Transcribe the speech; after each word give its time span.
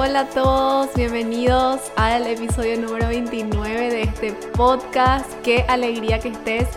Hola 0.00 0.20
a 0.20 0.28
todos, 0.28 0.94
bienvenidos 0.94 1.80
al 1.96 2.24
episodio 2.28 2.80
número 2.80 3.08
29 3.08 3.90
de 3.90 4.02
este 4.02 4.32
podcast. 4.56 5.28
Qué 5.42 5.64
alegría 5.66 6.20
que 6.20 6.28
estés 6.28 6.68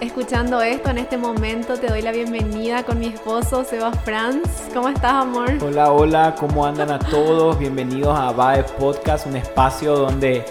escuchando 0.00 0.62
esto 0.62 0.88
en 0.88 0.98
este 0.98 1.18
momento. 1.18 1.76
Te 1.76 1.88
doy 1.88 2.00
la 2.00 2.12
bienvenida 2.12 2.84
con 2.84 3.00
mi 3.00 3.06
esposo 3.06 3.64
Sebas 3.64 3.98
Franz. 4.04 4.68
¿Cómo 4.72 4.88
estás, 4.88 5.14
amor? 5.14 5.50
Hola, 5.60 5.90
hola, 5.90 6.36
¿cómo 6.38 6.64
andan 6.64 6.92
a 6.92 7.00
todos? 7.00 7.58
Bienvenidos 7.58 8.16
a 8.16 8.30
Bae 8.30 8.62
Podcast, 8.62 9.26
un 9.26 9.34
espacio 9.34 9.96
donde 9.96 10.44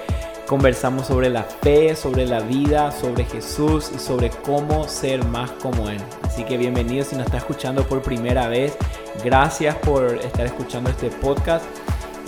conversamos 0.45 1.07
sobre 1.07 1.29
la 1.29 1.43
fe, 1.43 1.95
sobre 1.95 2.25
la 2.25 2.41
vida, 2.41 2.91
sobre 2.91 3.23
Jesús 3.23 3.91
y 3.95 3.97
sobre 3.97 4.29
cómo 4.29 4.89
ser 4.89 5.23
más 5.23 5.51
como 5.51 5.89
Él. 5.89 6.01
Así 6.23 6.43
que 6.43 6.57
bienvenidos 6.57 7.07
si 7.07 7.15
nos 7.15 7.27
está 7.27 7.37
escuchando 7.37 7.87
por 7.87 8.01
primera 8.01 8.49
vez. 8.49 8.77
Gracias 9.23 9.73
por 9.77 10.17
estar 10.17 10.45
escuchando 10.45 10.89
este 10.89 11.09
podcast. 11.11 11.63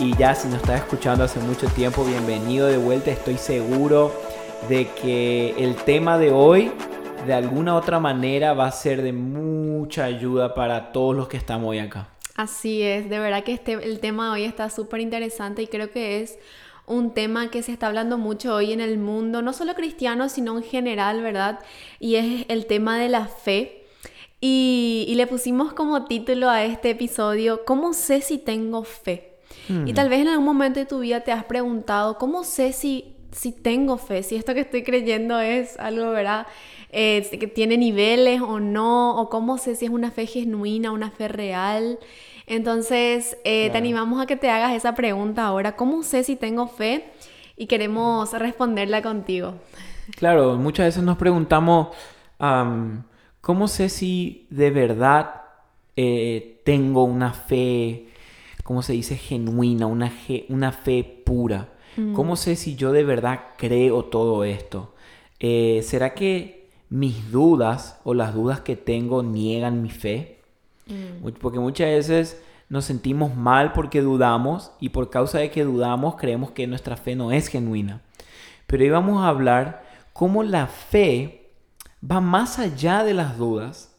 Y 0.02 0.16
ya 0.16 0.34
si 0.34 0.48
nos 0.48 0.56
está 0.56 0.76
escuchando 0.76 1.22
hace 1.22 1.38
mucho 1.38 1.68
tiempo, 1.68 2.04
bienvenido 2.04 2.66
de 2.66 2.76
vuelta. 2.76 3.12
Estoy 3.12 3.38
seguro 3.38 4.12
de 4.68 4.88
que 5.00 5.54
el 5.56 5.76
tema 5.76 6.18
de 6.18 6.32
hoy, 6.32 6.72
de 7.24 7.32
alguna 7.32 7.76
otra 7.76 8.00
manera, 8.00 8.52
va 8.52 8.66
a 8.66 8.72
ser 8.72 9.00
de 9.02 9.12
mucha 9.12 10.02
ayuda 10.02 10.56
para 10.56 10.90
todos 10.90 11.14
los 11.14 11.28
que 11.28 11.36
estamos 11.36 11.70
hoy 11.70 11.78
acá. 11.78 12.08
Así 12.34 12.82
es, 12.82 13.08
de 13.08 13.20
verdad 13.20 13.44
que 13.44 13.52
este, 13.52 13.74
el 13.74 14.00
tema 14.00 14.26
de 14.26 14.32
hoy 14.32 14.44
está 14.44 14.70
súper 14.70 14.98
interesante 14.98 15.62
y 15.62 15.68
creo 15.68 15.92
que 15.92 16.20
es 16.20 16.36
un 16.86 17.14
tema 17.14 17.52
que 17.52 17.62
se 17.62 17.70
está 17.70 17.86
hablando 17.86 18.18
mucho 18.18 18.56
hoy 18.56 18.72
en 18.72 18.80
el 18.80 18.98
mundo, 18.98 19.40
no 19.40 19.52
solo 19.52 19.74
cristiano, 19.74 20.28
sino 20.28 20.58
en 20.58 20.64
general, 20.64 21.22
¿verdad? 21.22 21.60
Y 22.00 22.16
es 22.16 22.44
el 22.48 22.66
tema 22.66 22.98
de 22.98 23.08
la 23.08 23.26
fe. 23.26 23.86
Y, 24.40 25.12
le 25.14 25.28
pusimos 25.28 25.72
como 25.74 26.06
título 26.06 26.50
a 26.50 26.64
este 26.64 26.90
episodio, 26.90 27.64
¿cómo 27.64 27.92
sé 27.92 28.20
si 28.20 28.38
tengo 28.38 28.82
fe? 28.82 29.31
Y 29.68 29.72
hmm. 29.72 29.94
tal 29.94 30.08
vez 30.08 30.20
en 30.20 30.28
algún 30.28 30.44
momento 30.44 30.80
de 30.80 30.86
tu 30.86 31.00
vida 31.00 31.20
te 31.20 31.32
has 31.32 31.44
preguntado, 31.44 32.18
¿cómo 32.18 32.44
sé 32.44 32.72
si, 32.72 33.14
si 33.30 33.52
tengo 33.52 33.96
fe? 33.96 34.22
Si 34.22 34.36
esto 34.36 34.54
que 34.54 34.60
estoy 34.60 34.82
creyendo 34.82 35.38
es 35.40 35.78
algo, 35.78 36.10
¿verdad? 36.10 36.46
Eh, 36.90 37.26
que 37.38 37.46
tiene 37.46 37.78
niveles 37.78 38.40
o 38.42 38.60
no, 38.60 39.18
o 39.18 39.30
cómo 39.30 39.58
sé 39.58 39.76
si 39.76 39.86
es 39.86 39.90
una 39.90 40.10
fe 40.10 40.26
genuina, 40.26 40.92
una 40.92 41.10
fe 41.10 41.28
real. 41.28 41.98
Entonces, 42.46 43.36
eh, 43.44 43.70
te 43.70 43.78
animamos 43.78 44.20
a 44.20 44.26
que 44.26 44.36
te 44.36 44.50
hagas 44.50 44.72
esa 44.72 44.94
pregunta 44.94 45.46
ahora, 45.46 45.76
¿cómo 45.76 46.02
sé 46.02 46.24
si 46.24 46.36
tengo 46.36 46.66
fe? 46.66 47.04
Y 47.56 47.66
queremos 47.66 48.32
responderla 48.32 49.00
contigo. 49.00 49.54
Claro, 50.16 50.56
muchas 50.56 50.86
veces 50.86 51.02
nos 51.02 51.16
preguntamos, 51.16 51.88
¿cómo 53.40 53.68
sé 53.68 53.88
si 53.88 54.46
de 54.50 54.70
verdad 54.70 55.42
eh, 55.96 56.60
tengo 56.64 57.04
una 57.04 57.32
fe, 57.32 58.08
¿cómo 58.62 58.82
se 58.82 58.92
dice? 58.92 59.16
Genuina, 59.16 59.86
una, 59.86 60.12
una 60.48 60.72
fe 60.72 61.22
pura. 61.24 61.68
Mm. 61.96 62.14
¿Cómo 62.14 62.36
sé 62.36 62.56
si 62.56 62.76
yo 62.76 62.92
de 62.92 63.04
verdad 63.04 63.40
creo 63.56 64.04
todo 64.04 64.44
esto? 64.44 64.94
Eh, 65.38 65.80
¿Será 65.84 66.14
que 66.14 66.68
mis 66.88 67.30
dudas 67.30 68.00
o 68.04 68.14
las 68.14 68.34
dudas 68.34 68.60
que 68.60 68.76
tengo 68.76 69.22
niegan 69.22 69.82
mi 69.82 69.90
fe? 69.90 70.40
Mm. 70.86 71.28
Porque 71.40 71.58
muchas 71.58 71.88
veces 71.88 72.42
nos 72.68 72.86
sentimos 72.86 73.36
mal 73.36 73.72
porque 73.72 74.00
dudamos 74.00 74.72
y 74.80 74.88
por 74.88 75.10
causa 75.10 75.38
de 75.38 75.50
que 75.50 75.64
dudamos 75.64 76.16
creemos 76.16 76.52
que 76.52 76.66
nuestra 76.66 76.96
fe 76.96 77.14
no 77.14 77.32
es 77.32 77.48
genuina. 77.48 78.00
Pero 78.66 78.84
hoy 78.84 78.90
vamos 78.90 79.22
a 79.22 79.28
hablar 79.28 79.84
cómo 80.12 80.42
la 80.42 80.66
fe 80.66 81.50
va 82.02 82.20
más 82.20 82.58
allá 82.58 83.04
de 83.04 83.14
las 83.14 83.36
dudas 83.36 83.91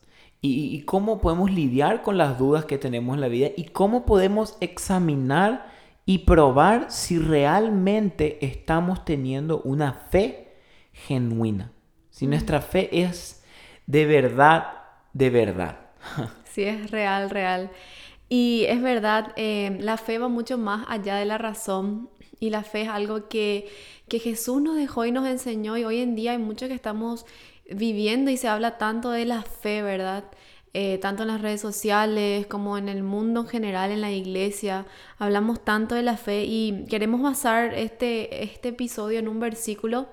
y, 0.45 0.81
cómo 0.81 1.22
podemos 1.22 1.52
lidiar 1.52 2.02
con 2.02 2.17
las 2.17 2.38
dudas 2.38 2.66
que 2.66 2.77
tenemos 2.77 3.16
en 3.16 3.22
la 3.22 3.30
vida 3.30 3.47
y 3.55 3.63
cómo 3.63 4.05
podemos 4.05 4.58
examinar 4.59 5.72
y 6.05 6.19
probar 6.19 6.91
si 6.91 7.17
realmente 7.17 8.45
estamos 8.45 9.05
teniendo 9.05 9.61
una 9.61 9.94
fe 9.94 10.58
genuina. 10.91 11.71
Si 12.09 12.27
mm. 12.27 12.30
nuestra 12.30 12.59
fe 12.59 12.89
es 12.91 13.42
de 13.87 14.05
verdad, 14.05 14.65
de 15.14 15.30
verdad. 15.30 15.80
Sí, 16.53 16.61
es 16.65 16.92
real, 16.92 17.32
real. 17.32 17.71
Y 18.30 18.65
es 18.67 18.80
verdad, 18.80 19.33
eh, 19.37 19.76
la 19.80 19.98
fe 19.98 20.20
va 20.20 20.27
mucho 20.27 20.59
más 20.59 20.86
allá 20.87 21.15
de 21.15 21.26
la 21.26 21.39
razón 21.39 22.11
y 22.39 22.52
la 22.52 22.61
fe 22.61 22.83
es 22.83 22.89
algo 22.89 23.27
que, 23.27 23.70
que 24.08 24.20
Jesús 24.20 24.61
nos 24.61 24.76
dejó 24.76 25.05
y 25.05 25.11
nos 25.11 25.26
enseñó 25.26 25.77
y 25.77 25.83
hoy 25.83 26.02
en 26.02 26.14
día 26.14 26.33
hay 26.33 26.37
mucho 26.37 26.67
que 26.67 26.76
estamos 26.76 27.26
viviendo 27.72 28.32
y 28.32 28.38
se 28.38 28.48
habla 28.48 28.78
tanto 28.78 29.12
de 29.12 29.26
la 29.26 29.44
fe, 29.44 29.82
¿verdad? 29.82 30.26
Eh, 30.76 30.98
tanto 30.98 31.22
en 31.22 31.28
las 31.28 31.42
redes 31.42 31.62
sociales 31.62 32.48
como 32.48 32.80
en 32.80 32.90
el 32.90 33.04
mundo 33.04 33.42
en 33.42 33.48
general, 33.48 33.92
en 33.92 34.02
la 34.02 34.12
iglesia, 34.12 34.88
hablamos 35.20 35.64
tanto 35.64 35.94
de 35.94 36.02
la 36.02 36.18
fe 36.18 36.46
y 36.46 36.86
queremos 36.90 37.22
basar 37.22 37.76
este, 37.76 38.44
este 38.44 38.70
episodio 38.70 39.20
en 39.20 39.28
un 39.28 39.40
versículo 39.40 40.08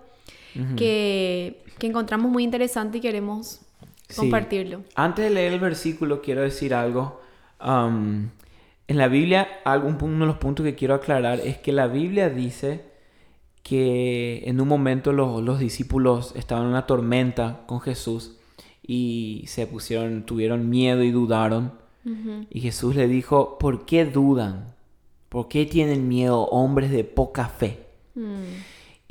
que, 0.77 1.63
que 1.79 1.87
encontramos 1.87 2.31
muy 2.31 2.43
interesante 2.43 2.99
y 2.99 3.01
queremos 3.01 3.61
compartirlo. 4.15 4.83
Antes 4.97 5.25
de 5.25 5.31
leer 5.31 5.55
el 5.55 5.61
versículo, 5.61 6.21
quiero 6.21 6.43
decir 6.43 6.75
algo. 6.75 7.23
en 7.63 8.31
la 8.87 9.09
Biblia, 9.09 9.49
algún, 9.65 9.97
uno 10.03 10.27
de 10.27 10.27
los 10.27 10.37
puntos 10.37 10.65
que 10.65 10.75
quiero 10.75 10.95
aclarar 10.95 11.41
es 11.41 11.57
que 11.57 11.73
la 11.73 11.87
Biblia 11.87 12.29
dice 12.29 12.90
que 13.63 14.43
en 14.47 14.61
un 14.61 14.69
momento 14.69 15.13
los, 15.13 15.59
discípulos 15.59 16.33
estaban 16.37 16.65
en 16.65 16.71
una 16.71 16.87
tormenta 16.87 17.65
con 17.67 17.81
Jesús 17.81 18.37
y 18.83 19.45
se 19.47 19.67
pusieron, 19.67 20.25
tuvieron 20.25 20.69
miedo 20.69 21.03
y 21.03 21.11
dudaron. 21.11 21.79
Y 22.51 22.61
Jesús 22.61 22.97
le 22.97 23.07
dijo, 23.07 23.59
¿por 23.59 23.85
qué 23.85 24.07
dudan? 24.07 24.75
¿Por 25.29 25.49
qué 25.49 25.67
tienen 25.67 26.09
miedo 26.09 26.47
hombres 26.47 26.91
de 26.91 27.05
poca 27.05 27.47
fe? 27.49 27.87
Mm. 28.15 28.43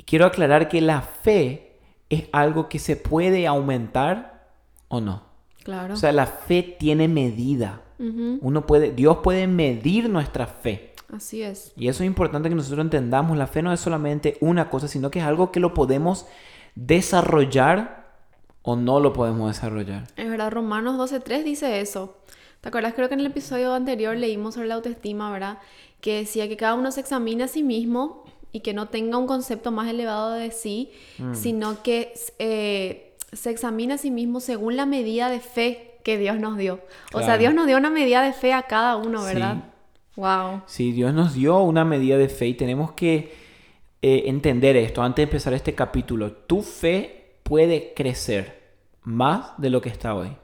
quiero 0.04 0.26
aclarar 0.26 0.68
que 0.68 0.82
la 0.82 1.00
fe 1.00 1.78
es 2.10 2.24
algo 2.32 2.68
que 2.68 2.78
se 2.78 2.96
puede 2.96 3.46
aumentar 3.46 4.50
o 4.88 5.00
no. 5.00 5.22
Claro. 5.62 5.94
O 5.94 5.96
sea, 5.96 6.12
la 6.12 6.26
fe 6.26 6.76
tiene 6.78 7.08
medida. 7.08 7.82
Uno 8.40 8.66
puede, 8.66 8.92
Dios 8.92 9.18
puede 9.22 9.46
medir 9.46 10.08
nuestra 10.08 10.46
fe. 10.46 10.94
Así 11.12 11.42
es. 11.42 11.72
Y 11.76 11.88
eso 11.88 12.02
es 12.02 12.06
importante 12.06 12.48
que 12.48 12.54
nosotros 12.54 12.84
entendamos. 12.84 13.36
La 13.36 13.46
fe 13.46 13.62
no 13.62 13.72
es 13.72 13.80
solamente 13.80 14.38
una 14.40 14.70
cosa, 14.70 14.88
sino 14.88 15.10
que 15.10 15.18
es 15.18 15.24
algo 15.24 15.52
que 15.52 15.60
lo 15.60 15.74
podemos 15.74 16.26
desarrollar 16.74 18.12
o 18.62 18.76
no 18.76 19.00
lo 19.00 19.12
podemos 19.12 19.48
desarrollar. 19.48 20.06
Es 20.16 20.28
verdad, 20.28 20.50
Romanos 20.50 20.96
12.3 21.12 21.42
dice 21.42 21.80
eso. 21.80 22.16
¿Te 22.60 22.68
acuerdas? 22.68 22.94
Creo 22.94 23.08
que 23.08 23.14
en 23.14 23.20
el 23.20 23.26
episodio 23.26 23.72
anterior 23.74 24.16
leímos 24.16 24.54
sobre 24.54 24.68
la 24.68 24.74
autoestima, 24.74 25.32
¿verdad? 25.32 25.58
Que 26.00 26.18
decía 26.18 26.48
que 26.48 26.56
cada 26.56 26.74
uno 26.74 26.92
se 26.92 27.00
examine 27.00 27.44
a 27.44 27.48
sí 27.48 27.62
mismo 27.62 28.24
y 28.52 28.60
que 28.60 28.74
no 28.74 28.88
tenga 28.88 29.16
un 29.16 29.26
concepto 29.26 29.70
más 29.70 29.88
elevado 29.88 30.32
de 30.32 30.50
sí, 30.50 30.90
mm. 31.18 31.34
sino 31.34 31.82
que 31.82 32.12
eh, 32.38 33.16
se 33.32 33.50
examina 33.50 33.94
a 33.94 33.98
sí 33.98 34.10
mismo 34.10 34.40
según 34.40 34.76
la 34.76 34.86
medida 34.86 35.30
de 35.30 35.40
fe 35.40 35.89
que 36.02 36.18
Dios 36.18 36.38
nos 36.38 36.56
dio. 36.56 36.80
O 37.12 37.20
sea, 37.20 37.38
Dios 37.38 37.54
nos 37.54 37.66
dio 37.66 37.76
una 37.76 37.90
medida 37.90 38.22
de 38.22 38.32
fe 38.32 38.52
a 38.52 38.62
cada 38.62 38.96
uno, 38.96 39.22
¿verdad? 39.22 39.56
Sí. 39.56 40.20
Wow. 40.20 40.62
Sí, 40.66 40.92
Dios 40.92 41.14
nos 41.14 41.34
dio 41.34 41.58
una 41.60 41.84
medida 41.84 42.18
de 42.18 42.28
fe 42.28 42.48
y 42.48 42.54
tenemos 42.54 42.92
que 42.92 43.34
eh, 44.02 44.24
entender 44.26 44.76
esto 44.76 45.02
antes 45.02 45.16
de 45.16 45.22
empezar 45.24 45.52
este 45.52 45.74
capítulo. 45.74 46.32
Tu 46.32 46.62
fe 46.62 47.36
puede 47.42 47.92
crecer 47.94 48.60
más 49.02 49.52
de 49.58 49.70
lo 49.70 49.80
que 49.80 49.88
está 49.88 50.14
hoy. 50.14 50.36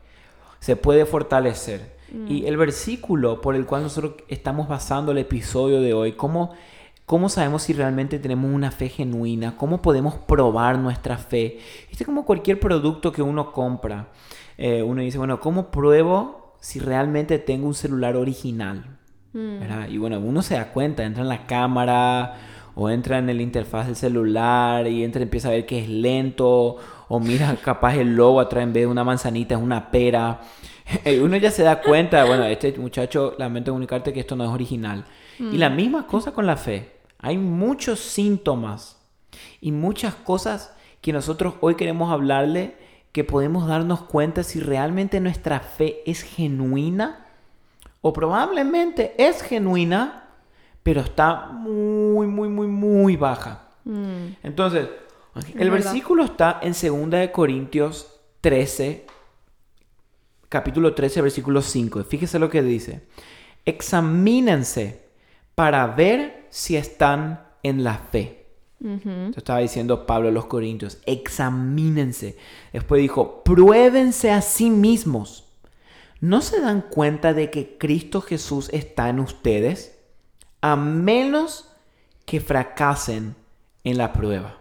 Se 0.61 0.77
puede 0.77 1.05
fortalecer. 1.05 1.97
Mm. 2.12 2.31
Y 2.31 2.47
el 2.47 2.56
versículo 2.56 3.41
por 3.41 3.55
el 3.55 3.66
cual 3.66 3.83
nosotros 3.83 4.15
estamos 4.28 4.69
basando 4.69 5.12
el 5.12 5.19
episodio 5.19 5.81
de 5.81 5.95
hoy, 5.95 6.12
cómo 6.12 6.55
¿Cómo 7.06 7.28
sabemos 7.28 7.62
si 7.62 7.72
realmente 7.72 8.19
tenemos 8.19 8.53
una 8.53 8.72
fe 8.72 8.89
genuina? 8.89 9.56
¿Cómo 9.56 9.81
podemos 9.81 10.16
probar 10.16 10.77
nuestra 10.77 11.16
fe? 11.16 11.61
Es 11.89 12.05
como 12.05 12.25
cualquier 12.25 12.59
producto 12.59 13.12
que 13.12 13.22
uno 13.22 13.53
compra. 13.53 14.09
Eh, 14.59 14.83
uno 14.83 15.03
dice, 15.03 15.19
bueno, 15.19 15.41
¿cómo 15.41 15.71
pruebo 15.71 16.55
si 16.61 16.78
realmente 16.78 17.39
tengo 17.39 17.67
un 17.67 17.75
celular 17.75 18.17
original? 18.17 18.99
Mm. 19.33 19.91
Y 19.91 19.99
bueno, 19.99 20.19
uno 20.19 20.43
se 20.43 20.55
da 20.55 20.72
cuenta, 20.72 21.05
entra 21.05 21.22
en 21.22 21.28
la 21.28 21.47
cámara 21.47 22.34
o 22.75 22.89
entra 22.89 23.19
en 23.19 23.28
el 23.28 23.41
interfaz 23.41 23.86
del 23.86 23.97
celular 23.97 24.86
y 24.86 25.04
entra, 25.04 25.22
empieza 25.22 25.48
a 25.48 25.53
ver 25.53 25.66
que 25.66 25.78
es 25.78 25.89
lento 25.89 26.77
o 27.09 27.21
mira 27.21 27.54
capaz 27.63 27.97
el 27.97 28.16
logo 28.16 28.41
atrás 28.41 28.65
en 28.65 28.72
vez 28.72 28.83
de 28.83 28.86
una 28.86 29.04
manzanita 29.04 29.54
es 29.54 29.60
una 29.60 29.91
pera. 29.91 30.41
uno 31.22 31.36
ya 31.36 31.51
se 31.51 31.63
da 31.63 31.80
cuenta, 31.80 32.25
bueno, 32.25 32.45
este 32.45 32.72
muchacho, 32.78 33.34
lamento 33.39 33.72
comunicarte 33.72 34.13
que 34.13 34.21
esto 34.21 34.36
no 34.36 34.45
es 34.45 34.51
original. 34.51 35.04
Y 35.39 35.59
la 35.59 35.69
mm. 35.69 35.77
misma 35.77 36.07
cosa 36.07 36.33
con 36.33 36.47
la 36.47 36.57
fe. 36.57 36.92
Hay 37.19 37.36
muchos 37.36 38.01
síntomas 38.01 38.98
y 39.60 39.72
muchas 39.72 40.15
cosas 40.15 40.75
que 41.01 41.13
nosotros 41.13 41.54
hoy 41.60 41.75
queremos 41.75 42.10
hablarle 42.10 42.77
que 43.16 43.24
podemos 43.24 43.66
darnos 43.66 44.03
cuenta 44.03 44.42
si 44.42 44.60
realmente 44.60 45.21
nuestra 45.21 45.60
fe 45.60 46.03
es 46.04 46.21
genuina 46.21 47.24
o 48.03 48.13
probablemente 48.13 49.15
es 49.16 49.41
genuina, 49.41 50.28
pero 50.83 51.01
está 51.01 51.47
muy, 51.47 52.27
muy, 52.27 52.51
muy, 52.51 52.66
muy 52.66 53.16
baja. 53.16 53.71
Mm. 53.84 54.34
Entonces, 54.42 54.91
el 55.54 55.71
versículo 55.71 56.24
está 56.24 56.60
en 56.60 56.74
2 56.74 57.09
de 57.09 57.33
Corintios 57.33 58.21
13, 58.42 59.07
capítulo 60.51 60.92
13, 60.92 61.22
versículo 61.22 61.63
5. 61.63 62.04
Fíjese 62.04 62.39
lo 62.39 62.51
que 62.51 62.60
dice. 62.60 63.07
Examínense 63.65 65.09
para 65.54 65.86
ver 65.86 66.48
si 66.51 66.77
están 66.77 67.47
en 67.63 67.83
la 67.83 67.95
fe. 67.95 68.46
Esto 68.78 69.39
estaba 69.39 69.61
diciendo 69.61 70.07
Pablo 70.07 70.28
a 70.28 70.33
los 70.33 70.47
Corintios, 70.47 70.99
examínense. 71.07 72.37
Después 72.73 73.01
dijo, 73.01 73.43
pruébense 73.43 74.31
a 74.31 74.43
sí 74.43 74.71
mismos. 74.71 75.45
¿No 76.21 76.41
se 76.41 76.61
dan 76.61 76.83
cuenta 76.83 77.33
de 77.33 77.51
que 77.51 77.78
Cristo 77.78 78.21
Jesús 78.21 78.69
está 78.73 79.09
en 79.09 79.21
ustedes? 79.21 79.99
A 80.61 80.77
menos 80.77 81.73
que 82.27 82.41
fracasen 82.41 83.34
en 83.84 83.99
la 83.99 84.13
prueba. 84.13 84.59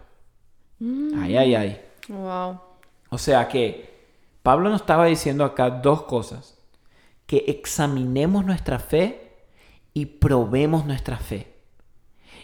Mm. 0.78 1.20
Ay, 1.20 1.36
ay, 1.36 1.54
ay. 1.54 1.80
Wow. 2.08 2.60
O 3.10 3.18
sea 3.18 3.48
que 3.48 3.96
Pablo 4.42 4.70
nos 4.70 4.82
estaba 4.82 5.06
diciendo 5.06 5.44
acá 5.44 5.70
dos 5.70 6.02
cosas. 6.02 6.56
Que 7.26 7.44
examinemos 7.48 8.44
nuestra 8.44 8.78
fe 8.78 9.32
y 9.92 10.06
probemos 10.06 10.86
nuestra 10.86 11.18
fe. 11.18 11.55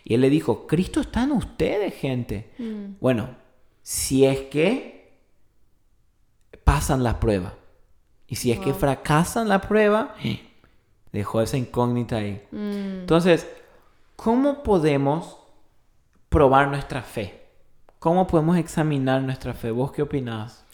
Y 0.04 0.14
él 0.14 0.20
le 0.20 0.30
dijo, 0.30 0.66
Cristo 0.66 1.00
está 1.00 1.24
en 1.24 1.32
ustedes, 1.32 1.94
gente. 1.94 2.50
Mm. 2.58 2.94
Bueno, 3.00 3.30
si 3.82 4.24
es 4.24 4.40
que 4.42 5.02
pasan 6.64 7.02
la 7.02 7.20
prueba. 7.20 7.54
Y 8.26 8.36
si 8.36 8.50
es 8.50 8.58
que 8.58 8.72
fracasan 8.72 9.48
la 9.48 9.60
prueba, 9.60 10.14
dejó 11.12 11.42
esa 11.42 11.58
incógnita 11.58 12.16
ahí. 12.16 12.42
Mm. 12.50 13.00
Entonces, 13.00 13.46
¿cómo 14.16 14.62
podemos 14.62 15.38
probar 16.28 16.68
nuestra 16.68 17.02
fe? 17.02 17.42
¿Cómo 17.98 18.26
podemos 18.26 18.56
examinar 18.56 19.22
nuestra 19.22 19.52
fe? 19.52 19.70
¿Vos 19.70 19.92
qué 19.92 20.02
opinás? 20.02 20.64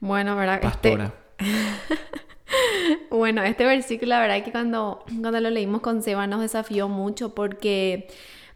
Bueno, 0.00 0.36
¿verdad? 0.36 0.60
Este 0.62 0.68
Pastora. 0.68 1.14
bueno, 3.10 3.42
este 3.42 3.64
versículo, 3.64 4.10
la 4.10 4.20
verdad 4.20 4.44
que 4.44 4.52
cuando, 4.52 5.04
cuando 5.20 5.40
lo 5.40 5.50
leímos 5.50 5.80
con 5.80 6.02
Seba 6.02 6.26
nos 6.26 6.40
desafió 6.40 6.88
mucho 6.88 7.34
porque 7.34 8.08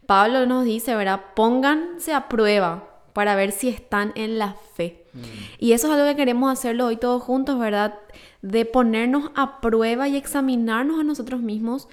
Pablo 0.07 0.45
nos 0.47 0.65
dice, 0.65 0.95
¿verdad? 0.95 1.21
Pónganse 1.35 2.13
a 2.13 2.27
prueba 2.27 2.89
para 3.13 3.35
ver 3.35 3.51
si 3.51 3.69
están 3.69 4.11
en 4.15 4.39
la 4.39 4.55
fe. 4.75 5.05
Mm. 5.13 5.19
Y 5.59 5.73
eso 5.73 5.87
es 5.87 5.93
algo 5.93 6.07
que 6.07 6.15
queremos 6.15 6.51
hacerlo 6.51 6.87
hoy 6.87 6.97
todos 6.97 7.21
juntos, 7.21 7.59
¿verdad? 7.59 7.95
De 8.41 8.65
ponernos 8.65 9.31
a 9.35 9.59
prueba 9.61 10.07
y 10.07 10.15
examinarnos 10.15 10.99
a 10.99 11.03
nosotros 11.03 11.41
mismos 11.41 11.87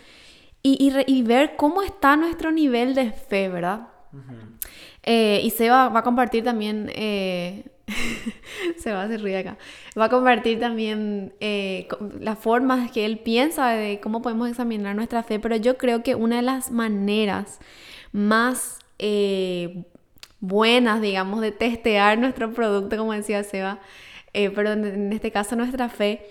y, 0.67 1.23
ver 1.23 1.57
cómo 1.57 1.83
está 1.83 2.17
nuestro 2.17 2.51
nivel 2.51 2.95
de 2.95 3.13
fe, 3.13 3.51
¿verdad? 3.51 3.89
Eh, 5.03 5.43
y 5.45 5.51
Seba 5.51 5.91
va 5.91 6.01
a 6.01 6.03
compartir 6.03 6.43
también, 6.43 6.91
eh, 6.95 7.67
se 8.79 8.91
va 8.93 9.03
a 9.03 9.05
hacer 9.05 9.21
ruido 9.21 9.39
acá, 9.39 9.59
va 9.99 10.07
a 10.07 10.09
compartir 10.09 10.59
también 10.59 11.35
eh, 11.41 11.87
las 12.19 12.39
formas 12.39 12.91
que 12.91 13.05
él 13.05 13.19
piensa 13.19 13.69
de 13.71 14.01
cómo 14.01 14.23
podemos 14.23 14.49
examinar 14.49 14.97
nuestra 14.97 15.23
fe, 15.23 15.39
pero 15.39 15.57
yo 15.57 15.77
creo 15.77 16.03
que 16.03 16.15
una 16.15 16.37
de 16.37 16.43
las 16.43 16.71
maneras 16.71 17.61
más 18.15 18.79
eh, 19.01 19.85
buenas, 20.39 21.01
digamos, 21.01 21.41
de 21.41 21.51
testear 21.51 22.17
nuestro 22.17 22.53
producto, 22.53 22.97
como 22.97 23.13
decía 23.13 23.43
Seba, 23.43 23.81
eh, 24.33 24.51
pero 24.51 24.73
en 24.73 25.13
este 25.13 25.33
caso 25.33 25.57
nuestra 25.57 25.89
fe, 25.89 26.25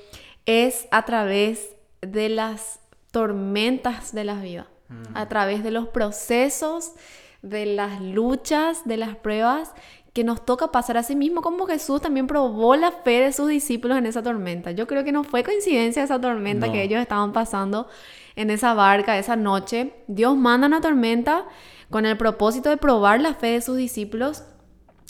es 0.46 0.88
a 0.92 1.04
través 1.04 1.76
de 2.02 2.30
las 2.30 2.80
tormentas 3.12 4.14
de 4.14 4.24
la 4.24 4.36
vida, 4.36 4.68
mm. 4.88 5.18
a 5.18 5.28
través 5.28 5.62
de 5.62 5.72
los 5.72 5.90
procesos, 5.90 6.94
de 7.42 7.66
las 7.66 8.02
luchas, 8.02 8.86
de 8.86 8.96
las 8.96 9.18
pruebas 9.18 9.74
que 10.14 10.24
nos 10.24 10.46
toca 10.46 10.72
pasar 10.72 10.96
a 10.96 11.04
sí 11.04 11.18
mismo, 11.18 11.42
como 11.42 11.66
Jesús 11.66 12.00
también 12.00 12.28
probó 12.28 12.78
la 12.78 12.92
fe 12.92 13.20
de 13.20 13.34
sus 13.34 13.50
discípulos 13.50 13.98
en 13.98 14.06
esa 14.06 14.24
tormenta. 14.24 14.72
Yo 14.72 14.88
creo 14.88 15.04
que 15.04 15.12
no 15.12 15.26
fue 15.26 15.44
coincidencia 15.44 16.02
esa 16.02 16.22
tormenta 16.22 16.72
que 16.72 16.82
ellos 16.82 17.02
estaban 17.02 17.34
pasando 17.34 17.90
en 18.38 18.52
esa 18.52 18.74
barca 18.74 19.18
esa 19.18 19.36
noche. 19.36 19.94
Dios 20.08 20.38
manda 20.38 20.68
una 20.68 20.80
tormenta 20.80 21.46
con 21.90 22.06
el 22.06 22.18
propósito 22.18 22.70
de 22.70 22.78
probar 22.78 23.22
la 23.22 23.34
fe 23.34 23.48
de 23.48 23.62
sus 23.62 23.78
discípulos, 23.78 24.44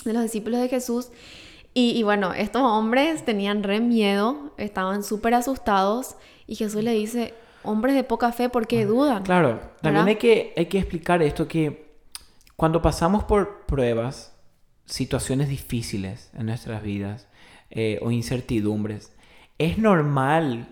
de 0.05 0.13
los 0.13 0.23
discípulos 0.23 0.59
de 0.59 0.69
Jesús. 0.69 1.09
Y, 1.75 2.03
bueno, 2.03 2.33
estos 2.33 2.61
hombres 2.61 3.25
tenían 3.25 3.63
re 3.63 3.79
miedo, 3.79 4.53
estaban 4.57 5.03
súper 5.03 5.33
asustados 5.33 6.15
y 6.45 6.55
Jesús 6.55 6.83
le 6.83 6.91
dice, 6.91 7.33
hombres 7.63 7.95
de 7.95 8.03
poca 8.03 8.31
fe, 8.31 8.47
¿por 8.47 8.67
qué 8.67 8.85
dudan? 8.85 9.23
Claro, 9.23 9.59
también 9.81 10.07
hay 10.07 10.17
que, 10.17 10.53
hay 10.55 10.67
que 10.67 10.77
explicar 10.77 11.23
esto 11.23 11.47
que 11.47 11.95
cuando 12.55 12.83
pasamos 12.83 13.23
por 13.23 13.65
pruebas, 13.65 14.35
situaciones 14.85 15.49
difíciles 15.49 16.29
en 16.37 16.45
nuestras 16.45 16.83
vidas 16.83 17.27
eh, 17.71 17.97
o 18.03 18.11
incertidumbres, 18.11 19.11
es 19.57 19.79
normal 19.79 20.67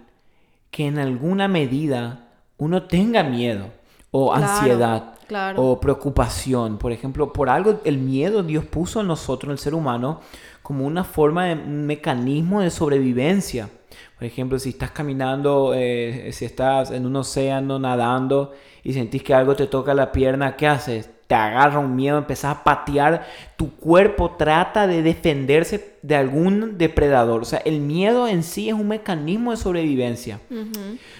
que 0.69 0.85
en 0.85 0.99
alguna 0.99 1.47
medida 1.47 2.27
uno 2.57 2.83
tenga 2.83 3.23
miedo 3.23 3.71
o 4.11 4.33
ansiedad 4.33 5.15
o 5.55 5.79
preocupación. 5.79 6.77
Por 6.77 6.91
ejemplo, 6.91 7.31
por 7.31 7.49
algo, 7.49 7.79
el 7.85 7.97
miedo 7.97 8.43
Dios 8.43 8.65
puso 8.65 9.01
en 9.01 9.07
nosotros, 9.07 9.51
el 9.51 9.57
ser 9.57 9.73
humano, 9.73 10.19
como 10.61 10.85
una 10.85 11.03
forma 11.03 11.45
de 11.45 11.53
un 11.53 11.85
mecanismo 11.85 12.61
de 12.61 12.69
sobrevivencia. 12.69 13.69
Por 14.17 14.25
ejemplo, 14.25 14.59
si 14.59 14.69
estás 14.69 14.91
caminando, 14.91 15.73
eh, 15.75 16.29
si 16.33 16.45
estás 16.45 16.91
en 16.91 17.05
un 17.05 17.15
océano 17.15 17.79
nadando 17.79 18.53
y 18.83 18.93
sentís 18.93 19.23
que 19.23 19.33
algo 19.33 19.55
te 19.55 19.67
toca 19.67 19.93
la 19.93 20.11
pierna, 20.11 20.55
¿qué 20.55 20.67
haces? 20.67 21.09
Te 21.31 21.35
agarra 21.35 21.79
un 21.79 21.95
miedo, 21.95 22.17
empezás 22.17 22.57
a 22.57 22.63
patear, 22.65 23.25
tu 23.55 23.73
cuerpo 23.77 24.31
trata 24.31 24.85
de 24.85 25.01
defenderse 25.01 25.95
de 26.01 26.17
algún 26.17 26.77
depredador. 26.77 27.43
O 27.43 27.45
sea, 27.45 27.59
el 27.59 27.79
miedo 27.79 28.27
en 28.27 28.43
sí 28.43 28.67
es 28.67 28.73
un 28.73 28.89
mecanismo 28.89 29.51
de 29.51 29.57
sobrevivencia. 29.57 30.41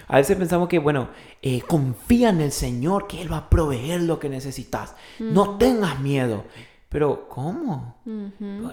A 0.10 0.18
veces 0.18 0.36
pensamos 0.36 0.68
que, 0.68 0.80
bueno, 0.80 1.08
eh, 1.42 1.62
confía 1.62 2.28
en 2.28 2.42
el 2.42 2.52
Señor, 2.52 3.08
que 3.08 3.22
Él 3.22 3.32
va 3.32 3.38
a 3.38 3.50
proveer 3.50 4.02
lo 4.02 4.20
que 4.20 4.28
necesitas. 4.28 4.98
No 5.18 5.58
tengas 5.58 6.02
miedo. 6.02 6.44
Pero, 6.90 7.30
¿cómo? 7.30 7.96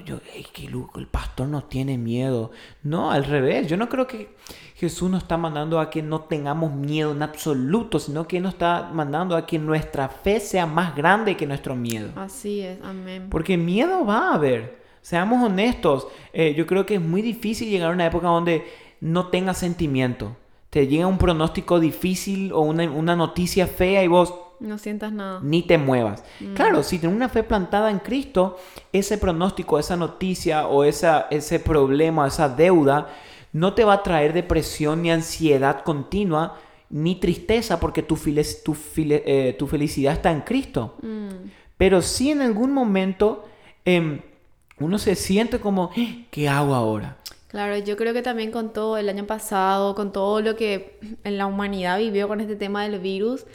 yo, 0.05 0.19
que 0.53 0.67
el 0.67 1.07
pastor 1.07 1.47
no 1.47 1.63
tiene 1.63 1.99
miedo. 1.99 2.51
No, 2.83 3.13
al 3.13 3.25
revés. 3.25 3.69
Yo 3.69 3.77
no 3.77 3.89
creo 3.89 4.09
que 4.09 4.35
Jesús 4.79 5.11
nos 5.11 5.25
está 5.25 5.37
mandando 5.37 5.81
a 5.81 5.91
que 5.91 6.03
no 6.03 6.21
tengamos 6.21 6.73
miedo 6.73 7.11
en 7.11 7.21
absoluto, 7.23 7.99
sino 7.99 8.29
que 8.29 8.39
nos 8.39 8.53
está 8.53 8.91
mandando 8.93 9.35
a 9.35 9.45
que 9.45 9.59
nuestra 9.59 10.09
fe 10.09 10.39
sea 10.39 10.67
más 10.67 10.95
grande 10.95 11.37
que 11.37 11.49
nuestro 11.49 11.75
miedo. 11.75 12.11
Así 12.15 12.61
es, 12.61 12.79
amén. 12.85 13.27
Porque 13.29 13.57
miedo 13.57 14.07
va 14.07 14.31
a 14.31 14.35
haber. 14.35 14.79
Seamos 15.03 15.45
honestos. 15.45 16.07
Eh, 16.33 16.55
yo 16.57 16.65
creo 16.65 16.87
que 16.87 16.95
es 16.95 17.01
muy 17.01 17.23
difícil 17.23 17.69
llegar 17.69 17.91
a 17.91 17.95
una 17.95 18.07
época 18.07 18.29
donde 18.29 18.69
no 19.01 19.27
tengas 19.27 19.59
sentimiento. 19.59 20.37
Te 20.71 20.87
llega 20.87 21.09
un 21.09 21.19
pronóstico 21.19 21.81
difícil 21.81 22.53
o 22.53 22.61
una, 22.61 22.89
una 22.89 23.17
noticia 23.17 23.67
fea 23.67 24.05
y 24.05 24.09
vos 24.09 24.33
no 24.61 24.79
sientas 24.79 25.13
nada. 25.13 25.41
Ni 25.43 25.63
te 25.63 25.77
muevas. 25.77 26.23
Mm. 26.39 26.55
Claro, 26.55 26.85
si 26.85 26.99
tienes 26.99 27.17
una 27.17 27.29
fe 27.29 27.43
plantada 27.43 27.91
en 27.91 27.99
Cristo, 27.99 28.59
ese 28.93 29.19
pronóstico, 29.19 29.79
esa 29.79 29.97
noticia 29.97 30.69
o 30.69 30.85
esa, 30.85 31.27
ese 31.31 31.59
problema, 31.59 32.29
esa 32.29 32.49
deuda, 32.49 33.09
no 33.59 33.75
te 33.75 33.85
va 33.85 33.95
a 33.95 34.03
traer 34.03 34.33
depresión 34.33 35.03
ni 35.03 35.11
ansiedad 35.11 35.83
continua, 35.83 36.59
ni 36.91 37.17
tristeza, 37.17 37.81
porque 37.81 38.03
tu, 38.03 38.17
tu, 38.17 38.77
eh, 38.97 39.57
tu 39.59 39.67
felicidad 39.67 40.13
está 40.15 40.31
en 40.31 40.43
Cristo. 40.43 40.97
Mm. 41.03 41.51
Pero 41.77 42.01
si 42.03 42.31
en 42.31 42.41
algún 42.41 42.73
momento 42.73 43.49
em, 43.85 44.21
uno 44.79 44.99
se 44.99 45.15
siente 45.15 45.59
como, 45.59 45.91
eh, 45.97 46.27
¿qué 46.31 46.49
hago 46.49 46.75
ahora? 46.75 47.17
Claro, 47.49 47.77
yo 47.79 47.97
creo 47.97 48.13
que 48.13 48.23
también 48.23 48.51
con 48.51 48.73
todo 48.73 48.97
el 48.97 49.09
año 49.09 49.27
pasado, 49.27 49.95
con 49.95 50.13
todo 50.13 50.41
lo 50.41 50.55
que 50.55 50.99
en 51.25 51.39
la 51.39 51.47
humanidad 51.47 51.99
vivió 51.99 52.29
con 52.29 52.41
este 52.41 52.57
tema 52.57 52.85
del 52.85 53.01
virus, 53.01 53.47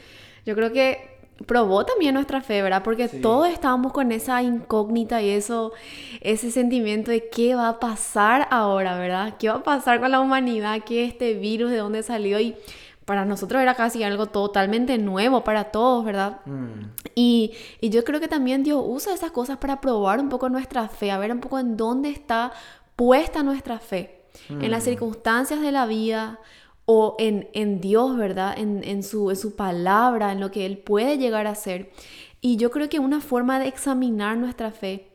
yo 0.44 0.54
creo 0.54 0.72
que 0.72 1.13
probó 1.46 1.84
también 1.84 2.14
nuestra 2.14 2.40
fe, 2.40 2.62
¿verdad? 2.62 2.82
Porque 2.82 3.08
todos 3.08 3.48
estábamos 3.48 3.92
con 3.92 4.12
esa 4.12 4.42
incógnita 4.42 5.20
y 5.20 5.30
eso, 5.30 5.72
ese 6.20 6.50
sentimiento 6.50 7.10
de 7.10 7.28
qué 7.28 7.54
va 7.54 7.68
a 7.68 7.80
pasar 7.80 8.46
ahora, 8.50 8.98
¿verdad? 8.98 9.34
¿Qué 9.38 9.48
va 9.48 9.56
a 9.56 9.62
pasar 9.62 10.00
con 10.00 10.10
la 10.10 10.20
humanidad? 10.20 10.82
¿Qué 10.84 11.04
este 11.04 11.34
virus? 11.34 11.70
¿De 11.70 11.78
dónde 11.78 12.02
salió? 12.02 12.38
Y 12.38 12.54
para 13.04 13.24
nosotros 13.24 13.60
era 13.60 13.74
casi 13.74 14.02
algo 14.02 14.26
totalmente 14.26 14.96
nuevo 14.96 15.44
para 15.44 15.64
todos, 15.64 16.04
¿verdad? 16.04 16.40
Mm. 16.46 16.90
Y, 17.14 17.52
y 17.80 17.90
yo 17.90 18.04
creo 18.04 18.20
que 18.20 18.28
también 18.28 18.62
Dios 18.62 18.82
usa 18.84 19.12
esas 19.12 19.30
cosas 19.30 19.58
para 19.58 19.80
probar 19.80 20.20
un 20.20 20.28
poco 20.28 20.48
nuestra 20.48 20.88
fe, 20.88 21.10
a 21.10 21.18
ver 21.18 21.32
un 21.32 21.40
poco 21.40 21.58
en 21.58 21.76
dónde 21.76 22.10
está 22.10 22.52
puesta 22.96 23.42
nuestra 23.42 23.78
fe. 23.78 24.20
En 24.48 24.70
las 24.70 24.82
mm. 24.82 24.86
circunstancias 24.86 25.60
de 25.60 25.72
la 25.72 25.86
vida 25.86 26.40
o 26.86 27.16
en, 27.18 27.48
en 27.54 27.80
Dios, 27.80 28.16
¿verdad? 28.16 28.54
En, 28.58 28.82
en, 28.84 29.02
su, 29.02 29.30
en 29.30 29.36
su 29.36 29.56
palabra, 29.56 30.32
en 30.32 30.40
lo 30.40 30.50
que 30.50 30.66
Él 30.66 30.78
puede 30.78 31.18
llegar 31.18 31.46
a 31.46 31.54
ser. 31.54 31.90
Y 32.40 32.56
yo 32.56 32.70
creo 32.70 32.88
que 32.88 32.98
una 32.98 33.20
forma 33.20 33.58
de 33.58 33.68
examinar 33.68 34.36
nuestra 34.36 34.70
fe 34.70 35.08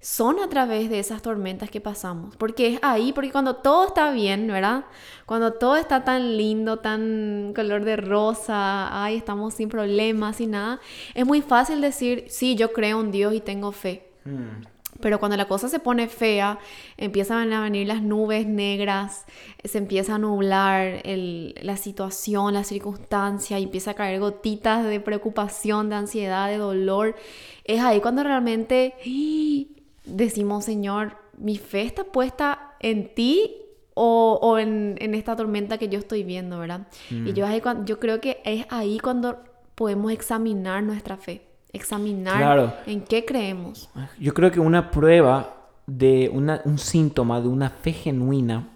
son 0.00 0.38
a 0.38 0.48
través 0.48 0.88
de 0.88 1.00
esas 1.00 1.20
tormentas 1.20 1.68
que 1.68 1.80
pasamos. 1.80 2.36
Porque 2.36 2.74
es 2.74 2.78
ahí, 2.82 3.12
porque 3.12 3.32
cuando 3.32 3.56
todo 3.56 3.88
está 3.88 4.12
bien, 4.12 4.46
¿verdad? 4.46 4.84
Cuando 5.24 5.54
todo 5.54 5.76
está 5.76 6.04
tan 6.04 6.36
lindo, 6.36 6.78
tan 6.78 7.52
color 7.56 7.84
de 7.84 7.96
rosa, 7.96 9.02
ay, 9.02 9.16
estamos 9.16 9.54
sin 9.54 9.68
problemas 9.68 10.40
y 10.40 10.46
nada, 10.46 10.80
es 11.14 11.26
muy 11.26 11.42
fácil 11.42 11.80
decir, 11.80 12.26
sí, 12.28 12.54
yo 12.54 12.72
creo 12.72 13.00
en 13.00 13.10
Dios 13.10 13.34
y 13.34 13.40
tengo 13.40 13.72
fe. 13.72 14.08
Mm. 14.24 14.75
Pero 15.00 15.18
cuando 15.18 15.36
la 15.36 15.46
cosa 15.46 15.68
se 15.68 15.78
pone 15.78 16.08
fea, 16.08 16.58
empiezan 16.96 17.52
a 17.52 17.62
venir 17.62 17.86
las 17.86 18.02
nubes 18.02 18.46
negras, 18.46 19.26
se 19.64 19.78
empieza 19.78 20.14
a 20.14 20.18
nublar 20.18 21.02
la 21.04 21.76
situación, 21.76 22.54
la 22.54 22.64
circunstancia, 22.64 23.58
y 23.58 23.64
empieza 23.64 23.92
a 23.92 23.94
caer 23.94 24.20
gotitas 24.20 24.84
de 24.84 25.00
preocupación, 25.00 25.88
de 25.88 25.96
ansiedad, 25.96 26.48
de 26.48 26.58
dolor. 26.58 27.16
Es 27.64 27.80
ahí 27.80 28.00
cuando 28.00 28.22
realmente 28.22 28.94
decimos, 30.04 30.64
Señor, 30.64 31.18
mi 31.38 31.58
fe 31.58 31.82
está 31.82 32.04
puesta 32.04 32.74
en 32.80 33.14
ti 33.14 33.56
o, 33.94 34.58
en, 34.58 34.96
esta 35.14 35.36
tormenta 35.36 35.78
que 35.78 35.88
yo 35.88 35.98
estoy 35.98 36.22
viendo, 36.22 36.58
¿verdad? 36.58 36.86
Y 37.10 37.32
yo, 37.32 37.46
mm. 37.46 37.84
yo 37.86 37.98
creo 37.98 38.20
que 38.20 38.42
es 38.44 38.66
ahí 38.68 38.98
cuando 38.98 39.38
podemos 39.74 40.12
examinar 40.12 40.82
nuestra 40.82 41.16
fe 41.16 41.45
examinar 41.76 42.82
en 42.86 43.02
qué 43.02 43.24
creemos. 43.24 43.88
Yo 44.18 44.34
creo 44.34 44.50
que 44.50 44.60
una 44.60 44.90
prueba 44.90 45.68
de 45.86 46.30
un 46.32 46.78
síntoma 46.78 47.40
de 47.40 47.48
una 47.48 47.70
fe 47.70 47.92
genuina 47.92 48.68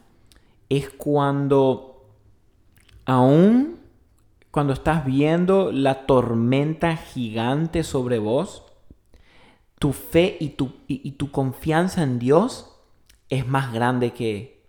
es 0.69 0.91
cuando 0.91 2.07
aún 3.05 3.81
cuando 4.51 4.73
estás 4.73 5.05
viendo 5.05 5.71
la 5.71 6.07
tormenta 6.07 6.97
gigante 6.97 7.85
sobre 7.85 8.19
vos, 8.19 8.65
tu 9.79 9.93
fe 9.93 10.37
y 10.41 10.51
tu, 10.51 10.73
y, 10.89 11.13
tu 11.13 11.31
confianza 11.31 12.03
en 12.03 12.19
Dios 12.19 12.77
es 13.29 13.47
más 13.47 13.73
grande 13.73 14.13
que, 14.13 14.65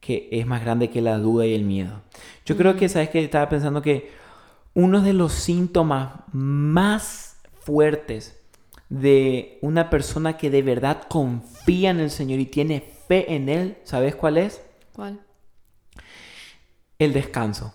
que, 0.00 0.28
es 0.32 0.46
más 0.46 0.62
grande 0.62 0.90
que 0.90 1.00
la 1.00 1.18
duda 1.18 1.46
y 1.46 1.54
el 1.54 1.64
miedo. 1.64 2.02
Yo 2.44 2.56
creo 2.56 2.76
que, 2.76 2.88
¿sabes 2.88 3.08
que 3.08 3.24
Estaba 3.24 3.48
pensando 3.48 3.80
que 3.80 4.12
uno 4.74 5.00
de 5.00 5.14
los 5.14 5.32
síntomas 5.32 6.12
más 6.32 7.31
fuertes 7.64 8.38
de 8.88 9.58
una 9.62 9.88
persona 9.88 10.36
que 10.36 10.50
de 10.50 10.62
verdad 10.62 11.04
confía 11.08 11.90
en 11.90 12.00
el 12.00 12.10
Señor 12.10 12.40
y 12.40 12.46
tiene 12.46 12.80
fe 12.80 13.34
en 13.34 13.48
Él, 13.48 13.78
¿sabes 13.84 14.14
cuál 14.14 14.38
es? 14.38 14.62
¿Cuál? 14.92 15.20
El 16.98 17.12
descanso. 17.12 17.74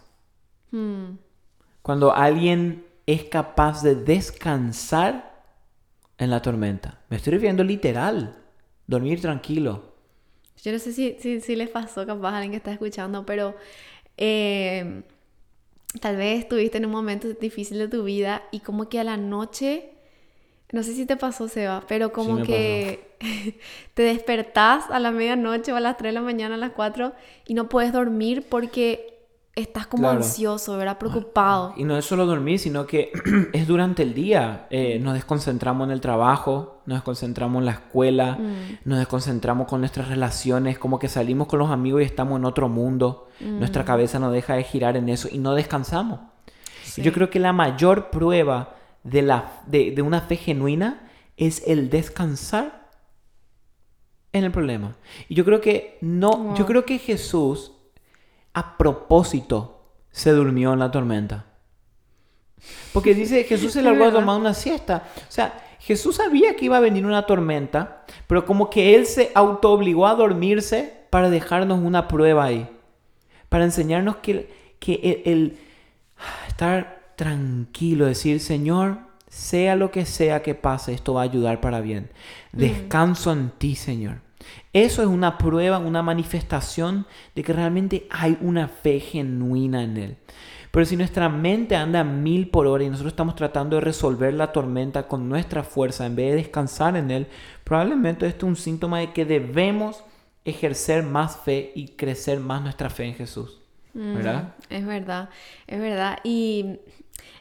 Hmm. 0.72 1.18
Cuando 1.82 2.14
alguien 2.14 2.86
es 3.06 3.24
capaz 3.24 3.82
de 3.82 3.96
descansar 3.96 5.44
en 6.18 6.30
la 6.30 6.42
tormenta. 6.42 7.02
Me 7.10 7.18
estoy 7.18 7.34
refiriendo 7.34 7.64
literal. 7.64 8.38
Dormir 8.86 9.22
tranquilo. 9.22 9.96
Yo 10.64 10.72
no 10.72 10.80
sé 10.80 10.92
si, 10.92 11.18
si, 11.42 11.56
les 11.56 11.70
pasó 11.70 12.06
capaz 12.06 12.32
a 12.32 12.38
alguien 12.38 12.52
que 12.52 12.58
está 12.58 12.72
escuchando, 12.72 13.26
pero 13.26 13.56
eh, 14.18 15.04
tal 16.02 16.18
vez 16.18 16.40
estuviste 16.40 16.78
en 16.78 16.86
un 16.86 16.92
momento 16.92 17.28
difícil 17.30 17.78
de 17.78 17.88
tu 17.88 18.04
vida 18.04 18.44
y 18.52 18.60
como 18.60 18.90
que 18.90 19.00
a 19.00 19.04
la 19.04 19.18
noche, 19.18 19.90
no 20.72 20.84
sé 20.84 20.94
si 20.94 21.06
te 21.06 21.16
pasó, 21.16 21.48
Seba, 21.48 21.84
pero 21.88 22.12
como 22.12 22.44
que 22.44 23.16
te 23.94 24.04
despertás 24.04 24.90
a 24.90 25.00
la 25.00 25.12
medianoche 25.12 25.72
o 25.72 25.76
a 25.76 25.80
las 25.80 25.98
3 25.98 26.10
de 26.10 26.14
la 26.14 26.22
mañana, 26.22 26.56
a 26.56 26.60
las 26.60 26.72
4 26.72 27.14
y 27.48 27.54
no 27.54 27.70
puedes 27.70 27.94
dormir 27.94 28.44
porque 28.48 29.17
estás 29.58 29.88
como 29.88 30.08
ansioso, 30.08 30.78
¿verdad? 30.78 31.00
Preocupado. 31.00 31.74
Y 31.76 31.84
no 31.84 31.98
es 31.98 32.06
solo 32.06 32.28
dormir, 32.28 32.60
sino 32.60 32.86
que 32.86 33.12
es 33.54 33.68
durante 33.68 34.04
el 34.04 34.14
día. 34.14 34.68
Eh, 34.70 35.00
nos 35.00 35.16
desconcentramos 35.16 35.88
en 35.88 35.92
el 35.92 36.00
trabajo, 36.00 36.82
nos 36.86 37.00
desconcentramos 37.00 37.60
en 37.60 37.66
la 37.66 37.72
escuela, 37.72 38.38
mm. 38.40 38.80
nos 38.86 39.00
desconcentramos 39.00 39.68
con 39.68 39.80
nuestras 39.80 40.10
relaciones, 40.10 40.78
como 40.78 41.00
que 41.00 41.10
salimos 41.10 41.48
con 41.48 41.58
los 41.58 41.72
amigos 41.72 42.02
y 42.02 42.06
estamos 42.06 42.38
en 42.38 42.46
otro 42.46 42.70
mundo. 42.70 43.30
Nuestra 43.40 43.84
mm. 43.84 43.86
cabeza 43.86 44.20
no 44.20 44.32
deja 44.32 44.54
de 44.54 44.64
girar 44.64 44.96
en 44.96 45.10
eso 45.10 45.28
y 45.32 45.40
no 45.40 45.56
descansamos. 45.56 46.20
Y 46.96 47.02
yo 47.02 47.12
creo 47.12 47.30
que 47.30 47.40
la 47.40 47.54
mayor 47.54 48.10
prueba 48.12 48.76
de, 49.04 49.24
la, 49.24 49.62
de, 49.66 50.02
una 50.02 50.22
fe 50.22 50.36
genuina 50.36 51.10
es 51.36 51.64
el 51.66 51.90
descansar 51.90 52.90
en 54.34 54.44
el 54.44 54.52
problema. 54.52 54.96
Y 55.30 55.36
yo 55.36 55.46
creo 55.46 55.62
que 55.62 55.98
no, 56.02 56.56
yo 56.56 56.66
creo 56.66 56.86
que 56.86 57.00
Jesús 57.00 57.72
a 58.58 58.76
propósito 58.76 59.84
se 60.10 60.32
durmió 60.32 60.74
en 60.74 60.80
la 60.80 60.90
tormenta. 60.90 61.46
Porque 62.92 63.14
dice, 63.14 63.44
Jesús 63.44 63.74
se 63.74 63.84
largó 63.84 64.06
a 64.06 64.12
tomar 64.12 64.40
una 64.40 64.56
siesta. 64.56 65.04
O 65.16 65.32
sea, 65.32 65.64
Jesús 65.80 66.16
sabía 66.16 66.56
que 66.56 66.66
iba 66.66 66.78
a 66.78 66.80
venir 66.80 67.06
una 67.06 67.28
tormenta, 67.28 68.04
pero 68.26 68.48
como 68.48 68.72
que 68.72 68.96
él 68.96 69.06
se 69.06 69.32
autoobligó 69.36 70.08
a 70.08 70.16
dormirse 70.16 71.06
para 71.12 71.30
dejarnos 71.30 71.80
una 71.84 72.08
prueba 72.08 72.46
ahí. 72.46 72.68
Para 73.48 73.64
enseñarnos 73.64 74.16
que, 74.18 74.50
que 74.80 75.22
el, 75.28 75.60
estar 76.48 77.14
tranquilo, 77.16 78.08
decir, 78.08 78.40
Señor, 78.40 78.98
sea 79.30 79.76
lo 79.76 79.92
que 79.92 80.08
sea 80.08 80.42
que 80.42 80.56
pase, 80.56 80.94
esto 80.94 81.14
va 81.14 81.22
a 81.22 81.26
ayudar 81.26 81.62
para 81.62 81.80
bien. 81.80 82.10
Descanso 82.54 83.32
en 83.32 83.52
ti, 83.52 83.76
Señor. 83.76 84.27
Eso 84.74 85.02
es 85.02 85.08
una 85.08 85.38
prueba, 85.38 85.80
una 85.80 86.04
manifestación 86.04 87.06
de 87.36 87.44
que 87.44 87.54
realmente 87.54 88.08
hay 88.10 88.38
una 88.42 88.68
fe 88.68 89.00
genuina 89.00 89.84
en 89.84 89.98
Él. 89.98 90.18
Pero 90.72 90.86
si 90.86 90.98
nuestra 90.98 91.30
mente 91.30 91.76
anda 91.76 92.02
a 92.02 92.04
mil 92.04 92.50
por 92.50 92.68
hora 92.68 92.84
y 92.84 92.90
nosotros 92.90 93.14
estamos 93.14 93.36
tratando 93.36 93.78
de 93.78 93.82
resolver 93.82 94.34
la 94.34 94.52
tormenta 94.52 95.08
con 95.08 95.28
nuestra 95.28 95.64
fuerza 95.64 96.06
en 96.06 96.16
vez 96.16 96.32
de 96.32 96.38
descansar 96.38 96.96
en 96.98 97.10
Él, 97.10 97.28
probablemente 97.64 98.28
esto 98.28 98.46
es 98.46 98.50
un 98.50 98.56
síntoma 98.56 99.00
de 99.00 99.14
que 99.14 99.26
debemos 99.26 100.04
ejercer 100.46 101.04
más 101.04 101.38
fe 101.38 101.72
y 101.76 101.90
crecer 101.90 102.40
más 102.40 102.62
nuestra 102.62 102.90
fe 102.90 103.06
en 103.06 103.16
Jesús. 103.16 103.60
¿Verdad? 103.94 104.54
es 104.70 104.86
verdad, 104.86 105.30
es 105.66 105.80
verdad. 105.80 106.20
Y 106.24 106.78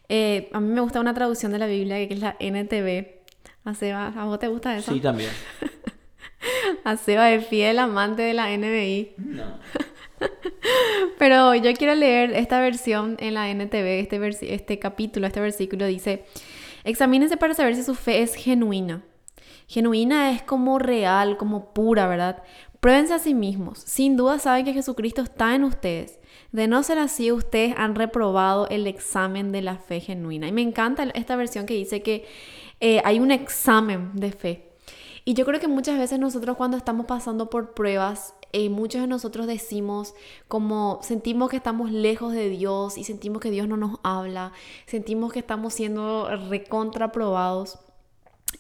eh, 0.09 0.49
a 0.53 0.61
mí 0.61 0.73
me 0.73 0.81
gusta 0.81 1.01
una 1.01 1.13
traducción 1.13 1.53
de 1.53 1.59
la 1.59 1.67
Biblia 1.67 1.97
que 2.09 2.15
es 2.15 2.21
la 2.21 2.37
NTV. 2.41 3.17
¿A 3.65 4.25
vos 4.25 4.39
te 4.39 4.49
gusta 4.49 4.77
eso? 4.77 4.93
Sí, 4.93 5.01
también. 5.01 5.31
a 6.85 6.97
Seba 6.97 7.27
de 7.27 7.41
fiel 7.41 7.79
amante 7.79 8.23
de 8.23 8.35
la 8.35 8.57
NBI. 8.57 9.15
No. 9.17 9.59
Pero 11.19 11.55
yo 11.55 11.73
quiero 11.75 11.95
leer 11.95 12.33
esta 12.33 12.61
versión 12.61 13.17
en 13.19 13.35
la 13.35 13.51
NTV, 13.51 14.01
este, 14.01 14.55
este 14.55 14.79
capítulo, 14.79 15.27
este 15.27 15.41
versículo 15.41 15.87
dice, 15.87 16.25
examínense 16.85 17.37
para 17.37 17.55
saber 17.55 17.75
si 17.75 17.83
su 17.83 17.95
fe 17.95 18.23
es 18.23 18.35
genuina. 18.35 19.03
Genuina 19.69 20.31
es 20.31 20.43
como 20.43 20.79
real, 20.79 21.37
como 21.37 21.73
pura, 21.75 22.07
¿verdad? 22.07 22.43
Pruébense 22.81 23.15
a 23.15 23.19
sí 23.19 23.35
mismos. 23.35 23.81
Sin 23.81 24.17
duda 24.17 24.39
saben 24.39 24.65
que 24.65 24.73
Jesucristo 24.73 25.23
está 25.23 25.55
en 25.55 25.65
ustedes. 25.65 26.21
De 26.53 26.69
no 26.69 26.83
ser 26.83 26.99
así, 26.99 27.33
ustedes 27.33 27.75
han 27.77 27.97
reprobado 27.97 28.69
el 28.69 28.87
examen 28.87 29.51
de 29.51 29.63
la 29.63 29.77
fe 29.77 30.01
genuina. 30.01 30.47
Y 30.47 30.53
me 30.53 30.63
encanta 30.63 31.03
esta 31.15 31.35
versión 31.35 31.67
que 31.67 31.75
dice 31.75 32.03
que 32.03 32.27
eh, 32.81 33.01
hay 33.05 33.19
un 33.19 33.33
examen 33.33 34.13
de 34.15 34.31
fe. 34.31 34.66
Y 35.29 35.35
yo 35.35 35.45
creo 35.45 35.59
que 35.59 35.67
muchas 35.67 35.99
veces 35.99 36.21
nosotros 36.21 36.57
cuando 36.57 36.77
estamos 36.77 37.05
pasando 37.07 37.51
por 37.51 37.75
pruebas, 37.75 38.33
eh, 38.53 38.71
muchos 38.71 39.01
de 39.01 39.09
nosotros 39.09 39.49
decimos 39.49 40.15
como 40.47 41.01
sentimos 41.03 41.51
que 41.51 41.57
estamos 41.57 41.91
lejos 41.91 42.33
de 42.33 42.49
Dios 42.49 42.97
y 42.97 43.03
sentimos 43.03 43.43
que 43.43 43.51
Dios 43.51 43.67
no 43.67 43.77
nos 43.77 43.99
habla, 44.05 44.53
sentimos 44.87 45.33
que 45.33 45.41
estamos 45.41 45.75
siendo 45.75 46.29
recontraprobados. 46.49 47.81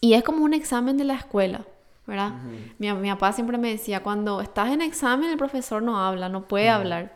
Y 0.01 0.15
es 0.15 0.25
como 0.25 0.45
un 0.45 0.55
examen 0.55 0.97
de 0.97 1.05
la 1.05 1.15
escuela, 1.15 1.65
¿verdad? 2.05 2.33
mi, 2.81 2.93
mi, 2.93 3.11
papá 3.11 3.33
siempre 3.33 3.59
me 3.59 3.71
decía, 3.71 4.03
cuando 4.03 4.41
estás 4.41 4.73
en 4.73 4.83
examen 4.83 5.31
el 5.31 5.39
profesor 5.39 5.85
no 5.85 6.01
habla, 6.01 6.29
no 6.29 6.49
puede 6.49 6.69
hablar. 6.69 7.15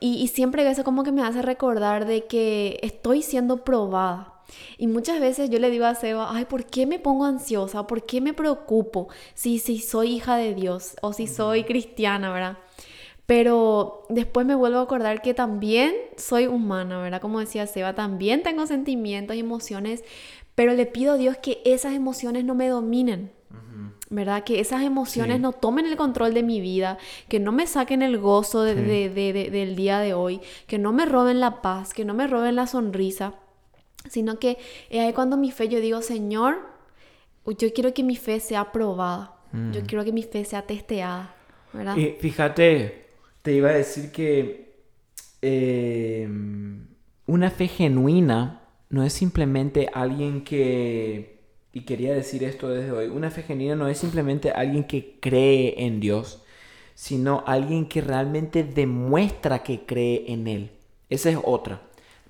Y, 0.00 0.16
y 0.16 0.26
siempre 0.26 0.68
eso 0.68 0.82
como 0.82 1.04
que 1.04 1.12
me 1.12 1.22
hace 1.22 1.42
recordar 1.42 2.06
de 2.06 2.26
que 2.26 2.80
estoy 2.82 3.22
siendo 3.22 3.64
probada. 3.64 4.33
Y 4.78 4.86
muchas 4.86 5.20
veces 5.20 5.50
yo 5.50 5.58
le 5.58 5.70
digo 5.70 5.86
a 5.86 5.94
Seba, 5.94 6.28
ay, 6.30 6.44
¿por 6.44 6.66
qué 6.66 6.86
me 6.86 6.98
pongo 6.98 7.24
ansiosa? 7.24 7.86
¿Por 7.86 8.04
qué 8.04 8.20
me 8.20 8.34
preocupo 8.34 9.08
si, 9.34 9.58
si 9.58 9.78
soy 9.78 10.14
hija 10.14 10.36
de 10.36 10.54
Dios 10.54 10.96
o 11.02 11.12
si 11.12 11.26
soy 11.26 11.64
cristiana, 11.64 12.32
verdad? 12.32 12.58
Pero 13.26 14.04
después 14.10 14.46
me 14.46 14.54
vuelvo 14.54 14.78
a 14.78 14.82
acordar 14.82 15.22
que 15.22 15.32
también 15.32 15.94
soy 16.16 16.46
humana, 16.46 17.00
¿verdad? 17.00 17.20
Como 17.20 17.40
decía 17.40 17.66
Seba, 17.66 17.94
también 17.94 18.42
tengo 18.42 18.66
sentimientos 18.66 19.36
y 19.36 19.40
emociones, 19.40 20.04
pero 20.54 20.74
le 20.74 20.86
pido 20.86 21.14
a 21.14 21.16
Dios 21.16 21.38
que 21.38 21.62
esas 21.64 21.94
emociones 21.94 22.44
no 22.44 22.54
me 22.54 22.68
dominen. 22.68 23.32
¿verdad? 24.10 24.44
Que 24.44 24.60
esas 24.60 24.82
emociones 24.82 25.40
no 25.40 25.52
tomen 25.52 25.86
el 25.86 25.96
control 25.96 26.34
de 26.34 26.42
mi 26.42 26.60
vida, 26.60 26.98
que 27.28 27.40
no 27.40 27.52
me 27.52 27.66
saquen 27.66 28.02
el 28.02 28.18
gozo 28.18 28.62
del 28.62 29.74
día 29.76 29.98
de 29.98 30.14
hoy, 30.14 30.40
que 30.66 30.78
no 30.78 30.92
me 30.92 31.04
roben 31.04 31.40
la 31.40 31.62
paz, 31.62 31.94
que 31.94 32.04
no 32.04 32.14
me 32.14 32.26
roben 32.26 32.54
la 32.54 32.66
sonrisa, 32.66 33.34
sino 34.08 34.38
que 34.38 34.58
es 34.90 35.00
ahí 35.00 35.12
cuando 35.12 35.36
mi 35.36 35.50
fe, 35.50 35.68
yo 35.68 35.80
digo, 35.80 36.02
Señor, 36.02 36.58
yo 37.46 37.72
quiero 37.72 37.94
que 37.94 38.02
mi 38.02 38.16
fe 38.16 38.40
sea 38.40 38.72
probada, 38.72 39.36
yo 39.52 39.82
mm. 39.82 39.86
quiero 39.86 40.04
que 40.04 40.12
mi 40.12 40.22
fe 40.22 40.44
sea 40.44 40.62
testeada, 40.62 41.34
¿verdad? 41.72 41.96
Y 41.96 42.16
fíjate, 42.20 43.06
te 43.42 43.52
iba 43.52 43.70
a 43.70 43.74
decir 43.74 44.10
que 44.10 44.74
eh, 45.42 46.28
una 47.26 47.50
fe 47.50 47.68
genuina 47.68 48.62
no 48.90 49.04
es 49.04 49.12
simplemente 49.12 49.90
alguien 49.92 50.44
que, 50.44 51.40
y 51.72 51.82
quería 51.82 52.14
decir 52.14 52.44
esto 52.44 52.68
desde 52.68 52.92
hoy, 52.92 53.08
una 53.08 53.30
fe 53.30 53.42
genuina 53.42 53.74
no 53.74 53.88
es 53.88 53.98
simplemente 53.98 54.50
alguien 54.50 54.84
que 54.84 55.18
cree 55.20 55.84
en 55.84 56.00
Dios, 56.00 56.42
sino 56.94 57.42
alguien 57.46 57.86
que 57.86 58.00
realmente 58.00 58.64
demuestra 58.64 59.62
que 59.62 59.84
cree 59.84 60.24
en 60.28 60.46
Él. 60.46 60.70
Esa 61.10 61.30
es 61.30 61.38
otra. 61.42 61.82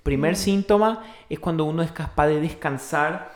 Primer 0.05 0.33
mm. 0.33 0.35
síntoma 0.35 1.03
es 1.31 1.39
cuando 1.39 1.65
uno 1.65 1.81
es 1.81 1.91
capaz 1.91 2.27
de 2.27 2.39
descansar 2.39 3.33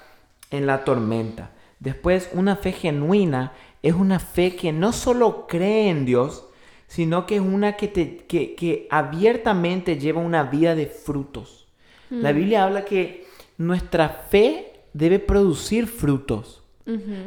en 0.52 0.68
la 0.68 0.84
tormenta. 0.84 1.50
Después, 1.80 2.30
una 2.32 2.58
fe 2.58 2.74
genuina 2.74 3.54
es 3.82 3.96
una 3.96 4.20
fe 4.20 4.56
que 4.56 4.72
no 4.72 4.92
solo 4.92 5.48
cree 5.48 5.90
en 5.90 6.06
Dios, 6.06 6.46
sino 6.86 7.26
que 7.26 7.38
es 7.38 7.42
una 7.42 7.76
que, 7.76 7.88
te, 7.88 8.18
que, 8.18 8.88
abiertamente 8.92 9.98
lleva 9.98 10.22
una 10.22 10.44
vida 10.44 10.76
de 10.76 10.86
frutos. 10.86 11.68
La 12.12 12.32
mm. 12.32 12.36
Biblia 12.36 12.64
habla 12.66 12.86
que 12.86 13.26
nuestra 13.58 14.08
fe 14.08 14.84
debe 14.94 15.18
producir 15.18 15.88
frutos. 15.88 16.62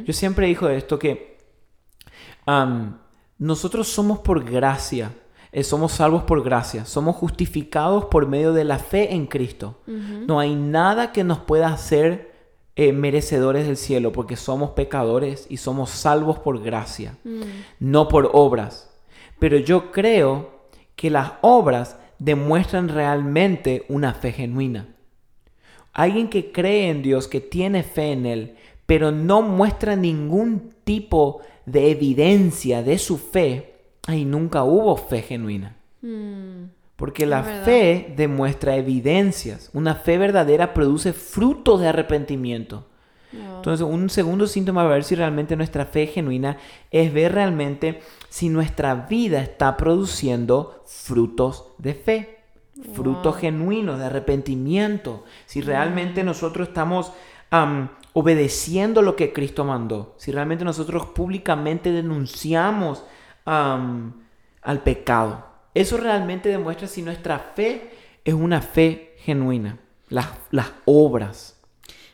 Yo 0.05 0.13
siempre 0.13 0.47
digo 0.47 0.69
esto, 0.69 0.99
que 0.99 1.39
nosotros 3.39 3.89
somos 3.89 4.21
por 4.21 4.45
gracia, 4.45 5.13
eh, 5.53 5.63
somos 5.65 5.93
salvos 5.93 6.23
por 6.23 6.43
gracia, 6.43 6.87
somos 6.87 7.15
justificados 7.17 8.07
por 8.07 8.27
medio 8.27 8.55
de 8.55 8.65
la 8.65 8.79
fe 8.79 9.13
en 9.15 9.27
Cristo. 9.27 9.77
No 9.87 10.41
hay 10.41 10.55
nada 10.55 11.13
que 11.13 11.25
nos 11.25 11.41
pueda 11.41 11.69
hacer 11.69 12.33
eh, 12.75 12.95
merecedores 12.95 13.67
del 13.67 13.77
cielo, 13.77 14.13
porque 14.13 14.37
somos 14.37 14.71
pecadores 14.71 15.47
y 15.51 15.59
somos 15.59 15.91
salvos 15.91 16.39
por 16.39 16.63
gracia, 16.63 17.19
mm. 17.23 17.43
no 17.81 18.09
por 18.09 18.31
obras. 18.33 18.91
Pero 19.39 19.59
yo 19.59 19.93
creo 19.93 20.63
que 20.97 21.11
las 21.11 21.33
obras 21.43 21.99
demuestran 22.19 22.89
realmente 22.89 23.85
una 23.89 24.15
fe 24.15 24.33
genuina. 24.33 24.89
Alguien 25.93 26.31
que 26.31 26.51
cree 26.51 26.89
en 26.89 27.03
Dios, 27.03 27.29
que 27.29 27.41
tiene 27.41 27.83
fe 27.83 28.13
en 28.13 28.25
Él, 28.25 28.57
pero 28.87 29.13
no 29.13 29.43
muestra 29.43 29.97
ningún 29.97 30.71
tipo 30.85 31.41
de 31.67 31.91
evidencia 31.91 32.83
de 32.83 32.97
su 32.99 33.19
fe, 33.19 33.72
ahí 34.07 34.25
nunca 34.25 34.65
hubo 34.65 34.97
fe 34.97 35.23
genuina. 35.23 35.77
Mm, 36.03 36.65
Porque 36.97 37.27
la 37.27 37.43
fe 37.43 38.13
demuestra 38.17 38.77
evidencias. 38.77 39.71
Una 39.73 39.95
fe 39.95 40.19
verdadera 40.19 40.75
produce 40.75 41.13
frutos 41.13 41.81
de 41.81 41.89
arrepentimiento. 41.89 42.87
Entonces, 43.33 43.87
un 43.87 44.11
segundo 44.11 44.47
síntoma 44.47 44.83
para 44.83 44.95
ver 44.95 45.05
si 45.05 45.15
realmente 45.15 45.57
nuestra 45.57 45.87
fe 45.87 46.03
es 46.03 46.13
genuina 46.13 46.59
es 46.91 47.13
ver 47.13 47.33
realmente 47.33 48.03
si 48.29 48.51
nuestra 48.51 48.95
vida 48.95 49.41
está 49.41 49.77
produciendo 49.77 50.85
frutos 50.87 51.65
de 51.79 51.95
fe, 51.95 52.39
frutos 52.93 53.37
genuinos 53.39 53.99
de 53.99 54.05
arrepentimiento, 54.05 55.25
si 55.47 55.63
realmente 55.63 56.25
nosotros 56.25 56.69
estamos 56.69 57.13
obedeciendo 58.13 59.01
lo 59.01 59.17
que 59.17 59.33
Cristo 59.33 59.65
mandó, 59.65 60.15
si 60.19 60.31
realmente 60.31 60.65
nosotros 60.65 61.07
públicamente 61.07 61.91
denunciamos 61.91 63.05
al 63.45 64.83
pecado. 64.85 65.47
Eso 65.75 65.97
realmente 65.97 66.49
demuestra 66.49 66.87
si 66.87 67.03
nuestra 67.03 67.39
fe 67.39 67.91
es 68.25 68.35
una 68.35 68.61
fe 68.61 69.15
genuina, 69.19 69.79
las, 70.09 70.29
las 70.51 70.73
obras. 70.85 71.59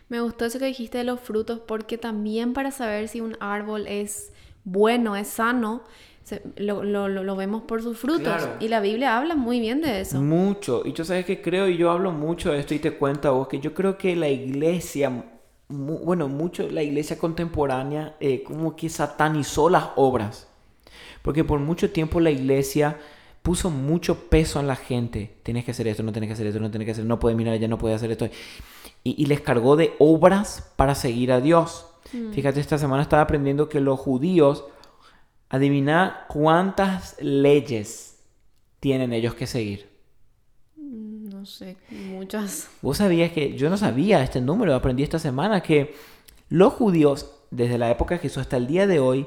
Me 0.09 0.21
gustó 0.21 0.47
eso 0.47 0.59
que 0.59 0.67
dijiste 0.67 0.99
de 0.99 1.05
los 1.05 1.21
frutos, 1.21 1.61
porque 1.61 1.99
también 1.99 2.55
para 2.55 2.71
saber 2.71 3.09
si 3.09 3.21
un 3.21 3.37
árbol 3.41 3.87
es 3.87 4.33
bueno, 4.65 5.17
es 5.17 5.29
sano, 5.29 5.83
lo, 6.57 7.37
vemos 7.37 7.63
por 7.63 7.83
sus 7.83 7.99
frutos. 7.99 8.49
Y 8.61 8.69
la 8.69 8.81
Biblia 8.81 9.17
habla 9.17 9.35
muy 9.35 9.61
bien 9.61 9.81
de 9.81 10.01
eso. 10.01 10.21
Mucho. 10.21 10.83
Y 10.85 10.93
yo 10.93 11.05
sabes 11.05 11.25
que 11.25 11.41
creo, 11.41 11.69
y 11.69 11.77
yo 11.77 11.91
hablo 11.91 12.13
mucho 12.13 12.53
de 12.53 12.61
esto 12.61 12.75
y 12.75 12.79
te 12.79 12.93
cuento 12.93 13.29
a 13.29 13.33
vos, 13.33 13.49
que 13.49 13.61
yo 13.61 13.75
creo 13.75 13.99
que 13.99 14.17
la 14.17 14.29
iglesia, 14.29 15.25
bueno, 15.69 16.29
mucho 16.29 16.69
la 16.71 16.83
iglesia 16.83 17.19
contemporánea, 17.19 18.17
eh, 18.21 18.43
como 18.43 18.77
que 18.77 18.89
satanizó 18.89 19.69
las 19.69 19.91
obras. 19.97 20.48
Porque 21.29 21.45
por 21.45 21.61
mucho 21.61 21.91
tiempo 21.91 22.21
la 22.21 22.31
iglesia 22.31 22.97
puso 23.43 23.69
mucho 23.69 24.31
peso 24.31 24.61
en 24.61 24.67
la 24.67 24.77
gente. 24.77 25.37
Tienes 25.43 25.63
que 25.67 25.73
hacer 25.73 25.87
esto, 25.87 26.03
no 26.03 26.11
tienes 26.11 26.29
que 26.29 26.33
hacer 26.33 26.47
esto, 26.47 26.59
no 26.59 26.71
tienes 26.71 26.87
que 26.87 26.93
hacer, 26.93 27.05
no 27.05 27.19
puedes 27.19 27.37
mirar 27.37 27.53
allá, 27.53 27.69
no 27.69 27.77
puedes 27.77 27.97
hacer 27.97 28.11
esto 28.13 28.31
y, 29.05 29.27
les 29.27 29.43
cargó 29.43 29.77
de 29.77 29.93
obras 29.99 30.73
para 30.77 30.95
seguir 30.95 31.31
a 31.31 31.43
Dios. 31.43 31.85
Mm. 32.15 32.33
Fíjate, 32.33 32.61
esta 32.61 32.79
semana 32.79 33.03
estaba 33.03 33.21
aprendiendo 33.21 33.69
que 33.69 33.79
los 33.79 34.01
judíos, 34.01 34.65
adivina 35.51 36.25
cuántas 36.31 37.15
leyes 37.21 38.21
tienen 38.81 39.13
ellos 39.13 39.35
que 39.35 39.47
seguir. 39.47 39.87
Mm, 40.79 41.29
no 41.29 41.45
sé, 41.45 41.77
muchas. 41.91 42.71
Vos 42.81 42.97
sabías 42.97 43.33
que 43.33 43.55
yo 43.55 43.69
no 43.69 43.77
sabía 43.77 44.23
este 44.23 44.41
número, 44.41 44.75
aprendí 44.75 45.03
esta 45.03 45.19
semana 45.19 45.61
que 45.61 45.95
los 46.49 46.73
judíos, 46.73 47.31
desde 47.51 47.77
la 47.77 47.91
época 47.91 48.15
de 48.15 48.21
Jesús 48.21 48.39
hasta 48.39 48.57
el 48.57 48.67
día 48.67 48.87
de 48.87 48.99
hoy, 48.99 49.27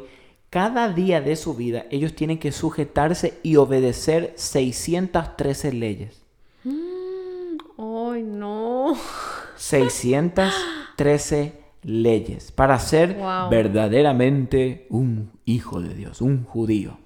cada 0.51 0.89
día 0.89 1.21
de 1.21 1.35
su 1.37 1.55
vida, 1.55 1.85
ellos 1.89 2.13
tienen 2.13 2.37
que 2.37 2.51
sujetarse 2.51 3.39
y 3.41 3.55
obedecer 3.55 4.33
613 4.35 5.73
leyes. 5.73 6.21
¡Ay, 6.65 8.21
no! 8.23 8.95
613 9.55 11.61
leyes 11.83 12.51
para 12.51 12.77
ser 12.79 13.17
verdaderamente 13.49 14.87
un 14.89 15.31
hijo 15.45 15.79
de 15.79 15.95
Dios, 15.95 16.19
un 16.21 16.43
judío. 16.43 16.97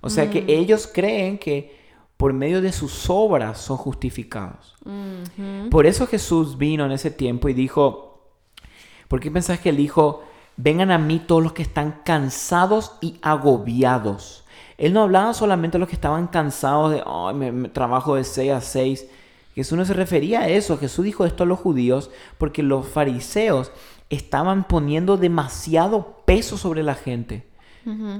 O 0.00 0.08
sea 0.08 0.30
que 0.30 0.42
mm. 0.42 0.50
ellos 0.50 0.86
creen 0.86 1.38
que 1.38 1.76
por 2.16 2.32
medio 2.32 2.62
de 2.62 2.70
sus 2.70 3.10
obras 3.10 3.58
son 3.58 3.76
justificados. 3.76 4.76
Por 5.68 5.86
eso 5.86 6.06
Jesús 6.06 6.58
vino 6.58 6.86
en 6.86 6.92
ese 6.92 7.10
tiempo 7.10 7.48
y 7.48 7.54
dijo, 7.54 8.30
¿por 9.08 9.18
qué 9.18 9.32
pensás 9.32 9.58
que 9.58 9.70
él 9.70 9.78
dijo, 9.78 10.22
vengan 10.56 10.90
a 10.90 10.98
mí 10.98 11.18
todos 11.18 11.42
los 11.42 11.52
que 11.52 11.62
están 11.62 12.00
cansados 12.04 12.92
y 13.00 13.16
agobiados? 13.22 14.44
Él 14.78 14.92
no 14.92 15.02
hablaba 15.02 15.34
solamente 15.34 15.76
a 15.76 15.80
los 15.80 15.88
que 15.88 15.94
estaban 15.94 16.26
cansados 16.26 16.92
de, 16.92 17.52
me, 17.52 17.68
trabajo 17.68 18.16
de 18.16 18.24
6 18.24 18.52
a 18.52 18.60
6 18.60 19.06
Jesús 19.54 19.78
no 19.78 19.84
se 19.84 19.94
refería 19.94 20.40
a 20.40 20.48
eso. 20.48 20.78
Jesús 20.78 21.04
dijo 21.04 21.24
esto 21.24 21.44
a 21.44 21.46
los 21.46 21.60
judíos 21.60 22.10
porque 22.38 22.62
los 22.62 22.88
fariseos 22.88 23.70
estaban 24.10 24.64
poniendo 24.64 25.16
demasiado 25.16 26.22
peso 26.24 26.58
sobre 26.58 26.82
la 26.82 26.94
gente. 26.94 27.46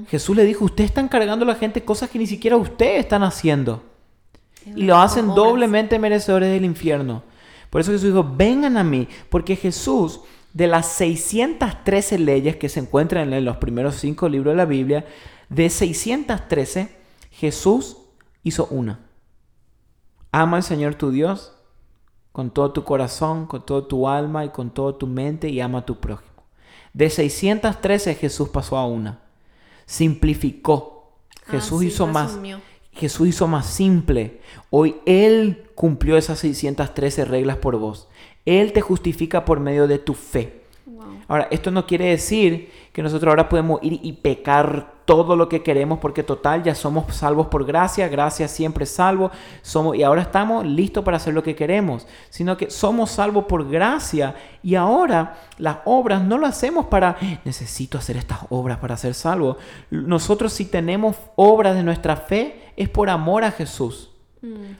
Jesús 0.09 0.35
le 0.35 0.45
dijo, 0.45 0.63
ustedes 0.63 0.91
están 0.91 1.07
cargando 1.07 1.43
a 1.43 1.47
la 1.47 1.55
gente 1.55 1.83
cosas 1.83 2.11
que 2.11 2.19
ni 2.19 2.27
siquiera 2.27 2.55
ustedes 2.55 2.99
están 2.99 3.23
haciendo. 3.23 3.83
Y 4.63 4.83
lo 4.83 4.97
hacen 4.97 5.27
doblemente 5.33 5.97
merecedores 5.97 6.51
del 6.51 6.65
infierno. 6.65 7.23
Por 7.71 7.81
eso 7.81 7.91
Jesús 7.91 8.09
dijo, 8.09 8.23
vengan 8.23 8.77
a 8.77 8.83
mí, 8.83 9.07
porque 9.29 9.55
Jesús, 9.55 10.21
de 10.55 10.67
las 10.67 10.87
613 10.87 12.17
leyes 12.17 12.55
que 12.55 12.69
se 12.69 12.79
encuentran 12.79 13.33
en 13.33 13.43
los 13.43 13.57
primeros 13.57 13.95
cinco 13.95 14.29
libros 14.29 14.53
de 14.53 14.57
la 14.57 14.65
Biblia, 14.65 15.05
de 15.49 15.69
613, 15.69 16.95
Jesús 17.29 17.97
hizo 18.41 18.65
una. 18.67 19.01
Ama 20.31 20.57
al 20.57 20.63
Señor 20.63 20.95
tu 20.95 21.11
Dios 21.11 21.51
con 22.31 22.51
todo 22.51 22.71
tu 22.71 22.85
corazón, 22.85 23.47
con 23.47 23.65
todo 23.65 23.85
tu 23.85 24.07
alma 24.07 24.45
y 24.45 24.49
con 24.49 24.69
toda 24.69 24.97
tu 24.97 25.07
mente 25.07 25.49
y 25.49 25.59
ama 25.59 25.79
a 25.79 25.85
tu 25.85 25.99
prójimo. 25.99 26.45
De 26.93 27.09
613 27.09 28.15
Jesús 28.15 28.47
pasó 28.47 28.77
a 28.77 28.87
una. 28.87 29.23
Simplificó. 29.85 31.17
Ah, 31.47 31.51
Jesús 31.51 31.83
hizo 31.83 32.07
más. 32.07 32.39
Jesús 32.93 33.27
hizo 33.27 33.47
más 33.47 33.65
simple. 33.65 34.39
Hoy 34.69 34.95
Él 35.05 35.69
cumplió 35.75 36.15
esas 36.15 36.39
613 36.39 37.25
reglas 37.25 37.57
por 37.57 37.77
vos. 37.77 38.07
Él 38.45 38.73
te 38.73 38.81
justifica 38.81 39.43
por 39.43 39.59
medio 39.59 39.87
de 39.87 39.99
tu 39.99 40.13
fe. 40.13 40.65
Ahora, 41.27 41.47
esto 41.49 41.71
no 41.71 41.87
quiere 41.87 42.05
decir 42.05 42.71
que 42.93 43.01
nosotros 43.01 43.29
ahora 43.29 43.49
podemos 43.49 43.81
ir 43.81 43.99
y 44.03 44.13
pecar 44.13 44.93
todo 45.05 45.35
lo 45.35 45.49
que 45.49 45.63
queremos 45.63 45.99
porque 45.99 46.23
total 46.23 46.63
ya 46.63 46.75
somos 46.75 47.15
salvos 47.15 47.47
por 47.47 47.65
gracia, 47.65 48.07
gracia 48.07 48.47
siempre 48.47 48.85
salvo, 48.85 49.31
somos 49.61 49.95
y 49.95 50.03
ahora 50.03 50.23
estamos 50.23 50.65
listos 50.65 51.03
para 51.03 51.17
hacer 51.17 51.33
lo 51.33 51.43
que 51.43 51.55
queremos, 51.55 52.07
sino 52.29 52.57
que 52.57 52.69
somos 52.69 53.11
salvos 53.11 53.45
por 53.45 53.67
gracia 53.69 54.35
y 54.63 54.75
ahora 54.75 55.37
las 55.57 55.77
obras 55.85 56.23
no 56.23 56.37
lo 56.37 56.47
hacemos 56.47 56.85
para 56.85 57.17
necesito 57.43 57.97
hacer 57.97 58.17
estas 58.17 58.39
obras 58.49 58.77
para 58.77 58.97
ser 58.97 59.13
salvo. 59.13 59.57
Nosotros 59.89 60.53
si 60.53 60.65
tenemos 60.65 61.15
obras 61.35 61.75
de 61.75 61.83
nuestra 61.83 62.15
fe 62.15 62.71
es 62.75 62.89
por 62.89 63.09
amor 63.09 63.43
a 63.43 63.51
Jesús. 63.51 64.14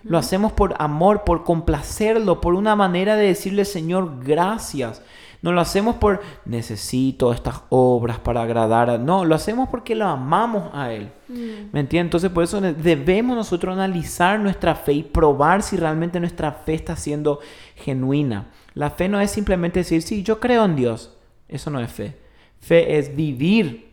Lo 0.04 0.18
hacemos 0.18 0.52
por 0.52 0.76
amor, 0.80 1.24
por 1.24 1.44
complacerlo, 1.44 2.42
por 2.42 2.54
una 2.54 2.76
manera 2.76 3.16
de 3.16 3.28
decirle, 3.28 3.66
Señor, 3.66 4.24
gracias. 4.24 5.02
No 5.42 5.52
lo 5.52 5.62
hacemos 5.62 5.98
por 5.98 6.22
necesito 6.46 7.32
estas 7.32 7.62
obras 7.70 8.18
para 8.18 8.42
agradar 8.42 8.90
a... 8.90 8.98
No, 8.98 9.26
lo 9.26 9.36
hacemos 9.36 9.70
porque 9.70 9.94
lo 9.94 10.06
amamos 10.08 10.72
a 10.74 10.92
Él. 10.92 11.12
Mm. 11.28 11.72
¿Me 11.72 11.82
entiendes? 11.82 12.08
Entonces 12.08 12.32
por 12.32 12.44
eso 12.44 12.60
debemos 12.62 13.36
nosotros 13.36 13.74
analizar 13.74 14.40
nuestra 14.40 14.74
fe 14.74 14.94
y 14.94 15.04
probar 15.04 15.62
si 15.62 15.78
realmente 15.78 16.20
nuestra 16.20 16.52
fe 16.52 16.74
está 16.74 16.96
siendo 16.96 17.42
genuina. 17.76 18.48
La 18.74 18.90
fe 18.90 19.08
no 19.08 19.20
es 19.22 19.30
simplemente 19.30 19.82
decir, 19.82 20.02
sí, 20.02 20.24
yo 20.24 20.40
creo 20.40 20.66
en 20.66 20.76
Dios. 20.76 21.16
Eso 21.48 21.70
no 21.70 21.80
es 21.80 21.92
fe. 21.92 22.18
Fe 22.60 22.98
es 22.98 23.16
vivir 23.16 23.92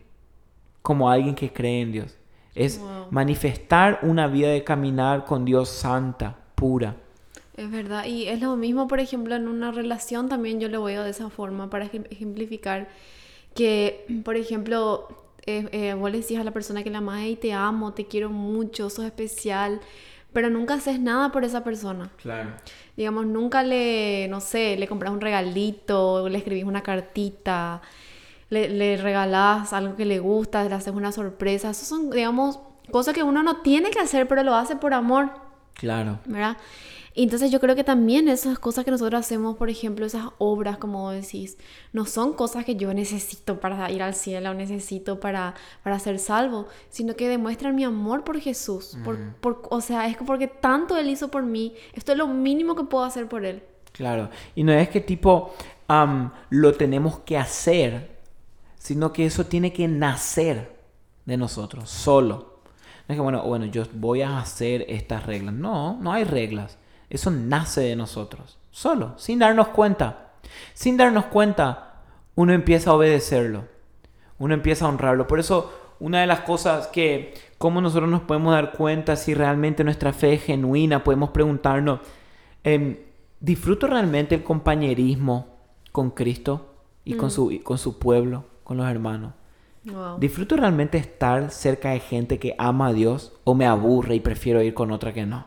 como 0.80 1.10
alguien 1.10 1.34
que 1.34 1.52
cree 1.52 1.82
en 1.82 1.92
Dios. 1.92 2.16
Es 2.54 2.80
manifestar 3.10 4.00
una 4.02 4.26
vida 4.26 4.48
de 4.48 4.62
caminar 4.62 5.24
con 5.24 5.44
Dios 5.44 5.68
santa, 5.68 6.36
pura. 6.54 6.96
Es 7.56 7.70
verdad, 7.70 8.06
y 8.06 8.28
es 8.28 8.40
lo 8.40 8.56
mismo, 8.56 8.88
por 8.88 9.00
ejemplo, 9.00 9.34
en 9.34 9.46
una 9.46 9.72
relación 9.72 10.28
también 10.28 10.58
yo 10.58 10.68
lo 10.68 10.82
veo 10.82 11.02
de 11.02 11.10
esa 11.10 11.28
forma 11.28 11.68
para 11.68 11.84
ejemplificar 11.84 12.88
que, 13.54 14.06
por 14.24 14.36
ejemplo, 14.36 15.08
eh, 15.46 15.68
eh, 15.72 15.94
vos 15.94 16.10
le 16.10 16.20
decís 16.20 16.38
a 16.38 16.44
la 16.44 16.52
persona 16.52 16.82
que 16.82 16.90
la 16.90 16.98
amas 16.98 17.24
y 17.26 17.36
te 17.36 17.52
amo, 17.52 17.92
te 17.92 18.06
quiero 18.06 18.30
mucho, 18.30 18.88
sos 18.90 19.04
especial, 19.04 19.80
pero 20.32 20.48
nunca 20.48 20.74
haces 20.74 20.98
nada 20.98 21.30
por 21.30 21.44
esa 21.44 21.62
persona. 21.62 22.10
Claro. 22.16 22.50
Digamos, 22.96 23.26
nunca 23.26 23.62
le, 23.62 24.28
no 24.28 24.40
sé, 24.40 24.76
le 24.78 24.88
compras 24.88 25.12
un 25.12 25.20
regalito, 25.20 26.28
le 26.28 26.38
escribís 26.38 26.64
una 26.64 26.82
cartita, 26.82 27.82
le, 28.52 28.68
le 28.68 28.98
regalás 28.98 29.72
algo 29.72 29.96
que 29.96 30.04
le 30.04 30.18
gusta, 30.18 30.62
le 30.64 30.74
haces 30.74 30.94
una 30.94 31.10
sorpresa. 31.10 31.70
Eso 31.70 31.86
son, 31.86 32.10
digamos, 32.10 32.60
cosas 32.90 33.14
que 33.14 33.22
uno 33.22 33.42
no 33.42 33.62
tiene 33.62 33.90
que 33.90 33.98
hacer, 33.98 34.28
pero 34.28 34.42
lo 34.42 34.54
hace 34.54 34.76
por 34.76 34.92
amor. 34.92 35.30
Claro. 35.72 36.20
¿Verdad? 36.26 36.58
Y 37.14 37.22
entonces 37.22 37.50
yo 37.50 37.60
creo 37.60 37.74
que 37.74 37.82
también 37.82 38.28
esas 38.28 38.58
cosas 38.58 38.84
que 38.84 38.90
nosotros 38.90 39.20
hacemos, 39.20 39.56
por 39.56 39.70
ejemplo, 39.70 40.04
esas 40.04 40.26
obras, 40.36 40.76
como 40.76 41.10
decís, 41.12 41.56
no 41.94 42.04
son 42.04 42.34
cosas 42.34 42.66
que 42.66 42.76
yo 42.76 42.92
necesito 42.92 43.58
para 43.58 43.90
ir 43.90 44.02
al 44.02 44.14
cielo 44.14 44.50
o 44.50 44.54
necesito 44.54 45.18
para, 45.18 45.54
para 45.82 45.98
ser 45.98 46.18
salvo, 46.18 46.68
sino 46.90 47.16
que 47.16 47.30
demuestran 47.30 47.74
mi 47.74 47.84
amor 47.84 48.22
por 48.22 48.38
Jesús. 48.38 48.98
Por, 49.02 49.18
por, 49.40 49.62
o 49.70 49.80
sea, 49.80 50.08
es 50.08 50.16
porque 50.18 50.46
tanto 50.46 50.98
Él 50.98 51.08
hizo 51.08 51.30
por 51.30 51.42
mí, 51.42 51.74
esto 51.94 52.12
es 52.12 52.18
lo 52.18 52.28
mínimo 52.28 52.76
que 52.76 52.84
puedo 52.84 53.04
hacer 53.04 53.28
por 53.28 53.46
Él. 53.46 53.62
Claro. 53.92 54.28
Y 54.54 54.62
no 54.62 54.72
es 54.72 54.90
que 54.90 55.00
tipo 55.00 55.54
lo 56.50 56.72
tenemos 56.74 57.20
que 57.20 57.36
hacer, 57.36 58.11
sino 58.82 59.12
que 59.12 59.24
eso 59.24 59.46
tiene 59.46 59.72
que 59.72 59.86
nacer 59.86 60.76
de 61.24 61.36
nosotros, 61.36 61.88
solo. 61.88 62.58
No 63.06 63.12
es 63.12 63.16
que, 63.16 63.20
bueno, 63.20 63.40
bueno, 63.44 63.66
yo 63.66 63.84
voy 63.92 64.22
a 64.22 64.40
hacer 64.40 64.84
estas 64.88 65.24
reglas. 65.24 65.54
No, 65.54 66.00
no 66.00 66.12
hay 66.12 66.24
reglas. 66.24 66.78
Eso 67.08 67.30
nace 67.30 67.82
de 67.82 67.94
nosotros, 67.94 68.58
solo, 68.72 69.16
sin 69.18 69.38
darnos 69.38 69.68
cuenta. 69.68 70.32
Sin 70.74 70.96
darnos 70.96 71.26
cuenta, 71.26 72.00
uno 72.34 72.52
empieza 72.52 72.90
a 72.90 72.94
obedecerlo, 72.94 73.68
uno 74.40 74.52
empieza 74.52 74.84
a 74.84 74.88
honrarlo. 74.88 75.28
Por 75.28 75.38
eso, 75.38 75.72
una 76.00 76.20
de 76.20 76.26
las 76.26 76.40
cosas 76.40 76.88
que, 76.88 77.34
cómo 77.58 77.80
nosotros 77.80 78.10
nos 78.10 78.22
podemos 78.22 78.52
dar 78.52 78.72
cuenta 78.72 79.14
si 79.14 79.32
realmente 79.32 79.84
nuestra 79.84 80.12
fe 80.12 80.32
es 80.32 80.42
genuina, 80.42 81.04
podemos 81.04 81.30
preguntarnos, 81.30 82.00
em, 82.64 82.96
¿disfruto 83.38 83.86
realmente 83.86 84.34
el 84.34 84.42
compañerismo 84.42 85.46
con 85.92 86.10
Cristo 86.10 86.74
y 87.04 87.14
con, 87.14 87.28
mm. 87.28 87.30
su, 87.30 87.60
con 87.62 87.78
su 87.78 88.00
pueblo, 88.00 88.46
con 88.72 88.78
los 88.78 88.90
hermanos? 88.90 89.34
¿Disfruto 90.18 90.56
realmente 90.56 90.96
estar 90.96 91.50
cerca 91.50 91.90
de 91.90 92.00
gente 92.00 92.38
que 92.38 92.54
ama 92.56 92.86
a 92.86 92.92
Dios 92.92 93.32
o 93.44 93.54
me 93.54 93.66
aburre 93.66 94.14
y 94.14 94.20
prefiero 94.20 94.62
ir 94.62 94.72
con 94.72 94.92
otra 94.92 95.12
que 95.12 95.26
no? 95.26 95.44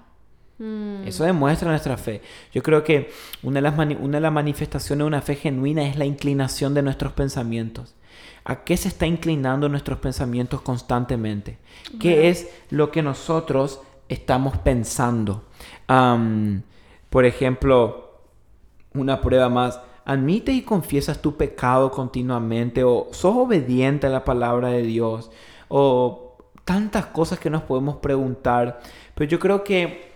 Mm. 0.59 1.07
Eso 1.07 1.23
demuestra 1.23 1.69
nuestra 1.69 1.97
fe. 1.97 2.21
Yo 2.53 2.61
creo 2.61 2.83
que 2.83 3.09
una 3.41 3.55
de, 3.55 3.61
las 3.63 3.73
una 3.99 4.17
de 4.17 4.21
las 4.21 4.31
manifestaciones 4.31 5.03
de 5.03 5.07
una 5.07 5.21
fe 5.21 5.35
genuina 5.35 5.88
es 5.88 5.97
la 5.97 6.05
inclinación 6.05 6.75
de 6.75 6.83
nuestros 6.83 7.13
pensamientos. 7.13 7.95
¿A 8.43 8.63
qué 8.63 8.77
se 8.77 8.89
está 8.89 9.07
inclinando 9.07 9.69
nuestros 9.69 9.97
pensamientos 9.97 10.61
constantemente? 10.61 11.57
¿Qué 11.99 12.29
es 12.29 12.47
lo 12.69 12.91
que 12.91 13.01
nosotros 13.01 13.81
estamos 14.07 14.57
pensando? 14.57 15.45
por 15.88 17.25
ejemplo, 17.25 18.21
una 18.93 19.19
prueba 19.19 19.49
más. 19.49 19.79
Admite 20.05 20.51
y 20.51 20.61
confiesas 20.61 21.21
tu 21.21 21.35
pecado 21.35 21.91
continuamente 21.91 22.83
o 22.83 23.07
sos 23.11 23.35
obediente 23.35 24.07
a 24.07 24.11
la 24.11 24.23
palabra 24.23 24.69
de 24.69 24.83
Dios 24.83 25.31
o 25.67 26.37
tantas 26.63 27.07
cosas 27.07 27.39
que 27.39 27.49
nos 27.49 27.63
podemos 27.63 27.97
preguntar. 27.97 28.81
Pero 29.15 29.29
yo 29.29 29.39
creo 29.39 29.63
que 29.63 30.13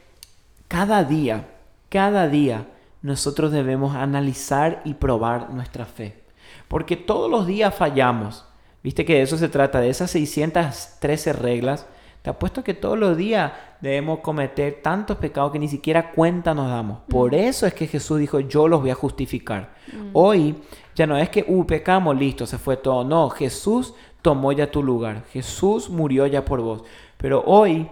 cada 0.68 1.04
día, 1.04 1.50
cada 1.90 2.28
día, 2.28 2.68
nosotros 3.02 3.52
debemos 3.52 3.96
analizar 3.96 4.82
y 4.86 4.94
probar 4.94 5.52
nuestra 5.52 5.86
fe. 5.86 6.22
Porque 6.68 6.96
todos 6.96 7.30
los 7.30 7.48
días 7.48 7.74
fallamos. 7.74 8.46
Viste 8.84 9.06
que 9.06 9.16
de 9.16 9.22
eso 9.24 9.38
se 9.38 9.50
trata, 9.50 9.80
de 9.80 9.90
esas 9.90 10.12
613 10.12 11.34
reglas. 11.34 11.88
Te 12.22 12.30
apuesto 12.30 12.64
que 12.64 12.74
todos 12.74 12.98
los 12.98 13.18
días 13.18 13.54
debemos 13.82 14.20
cometer 14.20 14.82
tantos 14.82 15.18
pecados 15.18 15.52
que 15.52 15.60
ni 15.60 15.68
siquiera 15.68 16.12
cuenta 16.12 16.54
nos 16.54 16.70
damos. 16.70 17.00
Por 17.10 17.32
mm. 17.32 17.36
eso 17.36 17.68
es 17.68 17.74
que 17.74 17.88
Jesús 17.88 18.20
dijo, 18.20 18.40
yo 18.40 18.68
los 18.68 18.82
voy 18.82 18.90
a 18.90 18.96
justificar. 18.96 19.74
Mm. 19.92 20.10
Hoy 20.14 20.56
ya 20.96 21.08
no 21.08 21.18
es 21.18 21.30
que, 21.30 21.46
uh, 21.48 21.66
pecamos, 21.66 22.18
listo, 22.18 22.46
se 22.46 22.58
fue 22.58 22.78
todo. 22.78 23.04
No, 23.04 23.30
Jesús 23.30 23.94
tomó 24.22 24.52
ya 24.52 24.70
tu 24.70 24.84
lugar. 24.84 25.24
Jesús 25.32 25.90
murió 25.90 26.28
ya 26.28 26.44
por 26.46 26.62
vos. 26.62 26.84
Pero 27.18 27.44
hoy 27.46 27.90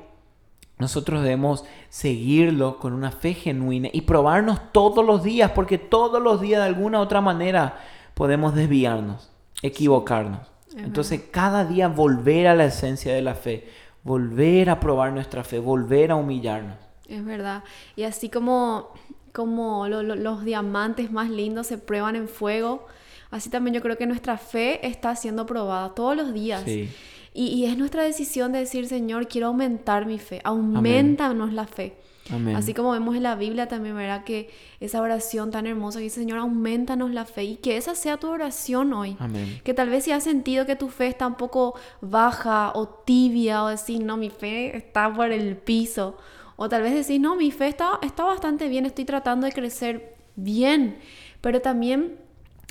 nosotros 0.77 1.23
debemos 1.23 1.65
seguirlo 1.89 2.77
con 2.77 2.93
una 2.93 3.11
fe 3.11 3.33
genuina 3.33 3.89
y 3.91 4.01
probarnos 4.01 4.59
todos 4.71 5.05
los 5.05 5.23
días, 5.23 5.51
porque 5.51 5.77
todos 5.77 6.21
los 6.21 6.39
días 6.41 6.61
de 6.61 6.67
alguna 6.67 6.99
u 6.99 7.01
otra 7.01 7.21
manera 7.21 7.79
podemos 8.13 8.53
desviarnos, 8.53 9.31
equivocarnos. 9.61 10.51
Entonces 10.75 11.23
cada 11.31 11.65
día 11.65 11.87
volver 11.87 12.47
a 12.47 12.55
la 12.55 12.65
esencia 12.65 13.13
de 13.13 13.21
la 13.23 13.33
fe, 13.33 13.67
volver 14.07 14.69
a 14.69 14.79
probar 14.79 15.11
nuestra 15.11 15.43
fe, 15.43 15.59
volver 15.59 16.11
a 16.11 16.15
humillarnos. 16.15 16.77
Es 17.07 17.23
verdad. 17.23 17.63
Y 17.95 18.03
así 18.03 18.29
como, 18.29 18.93
como 19.33 19.87
los 19.87 20.45
diamantes 20.45 21.11
más 21.11 21.29
lindos 21.29 21.67
se 21.67 21.77
prueban 21.77 22.15
en 22.15 22.29
fuego, 22.29 22.87
así 23.29 23.49
también 23.49 23.75
yo 23.75 23.81
creo 23.81 23.97
que 23.97 24.07
nuestra 24.07 24.37
fe 24.37 24.87
está 24.87 25.15
siendo 25.15 25.45
probada 25.45 25.93
todos 25.93 26.15
los 26.15 26.33
días. 26.33 26.63
Sí. 26.63 26.89
Y, 27.33 27.65
es 27.65 27.77
nuestra 27.77 28.01
decisión 28.01 28.51
de 28.51 28.59
decir, 28.59 28.87
Señor, 28.87 29.27
quiero 29.27 29.47
aumentar 29.47 30.07
mi 30.07 30.17
fe. 30.17 30.41
Aumentanos 30.43 31.53
la 31.53 31.67
fe. 31.67 31.97
Así 32.55 32.73
como 32.73 32.91
vemos 32.91 33.15
en 33.15 33.23
la 33.23 33.35
Biblia 33.35 33.67
también, 33.67 33.95
¿verdad? 33.95 34.23
Que 34.23 34.49
esa 34.79 35.01
oración 35.01 35.51
tan 35.51 35.67
hermosa 35.67 35.99
que 35.99 36.03
dice, 36.03 36.19
Señor, 36.19 36.39
aumentanos 36.39 37.11
la 37.11 37.25
fe 37.25 37.43
y 37.43 37.55
que 37.55 37.77
esa 37.77 37.95
sea 37.95 38.17
tu 38.17 38.27
oración 38.27 38.93
hoy. 38.93 39.17
Que 39.63 39.73
tal 39.73 39.89
vez 39.89 40.03
si 40.03 40.11
has 40.11 40.23
sentido 40.23 40.65
que 40.65 40.75
tu 40.75 40.89
fe 40.89 41.07
está 41.07 41.27
un 41.27 41.35
poco 41.35 41.75
baja 42.01 42.71
o 42.75 42.87
tibia 42.87 43.63
o 43.63 43.67
decir, 43.67 44.03
no, 44.03 44.17
mi 44.17 44.29
fe 44.29 44.75
está 44.75 45.13
por 45.13 45.31
el 45.31 45.55
piso. 45.57 46.17
O 46.55 46.69
tal 46.69 46.81
vez 46.81 46.93
decir, 46.93 47.21
no, 47.21 47.35
mi 47.35 47.51
fe 47.51 47.67
está, 47.67 47.99
está 48.01 48.23
bastante 48.23 48.67
bien, 48.67 48.85
estoy 48.85 49.05
tratando 49.05 49.45
de 49.45 49.53
crecer 49.53 50.15
bien. 50.35 50.97
Pero 51.41 51.61
también 51.61 52.17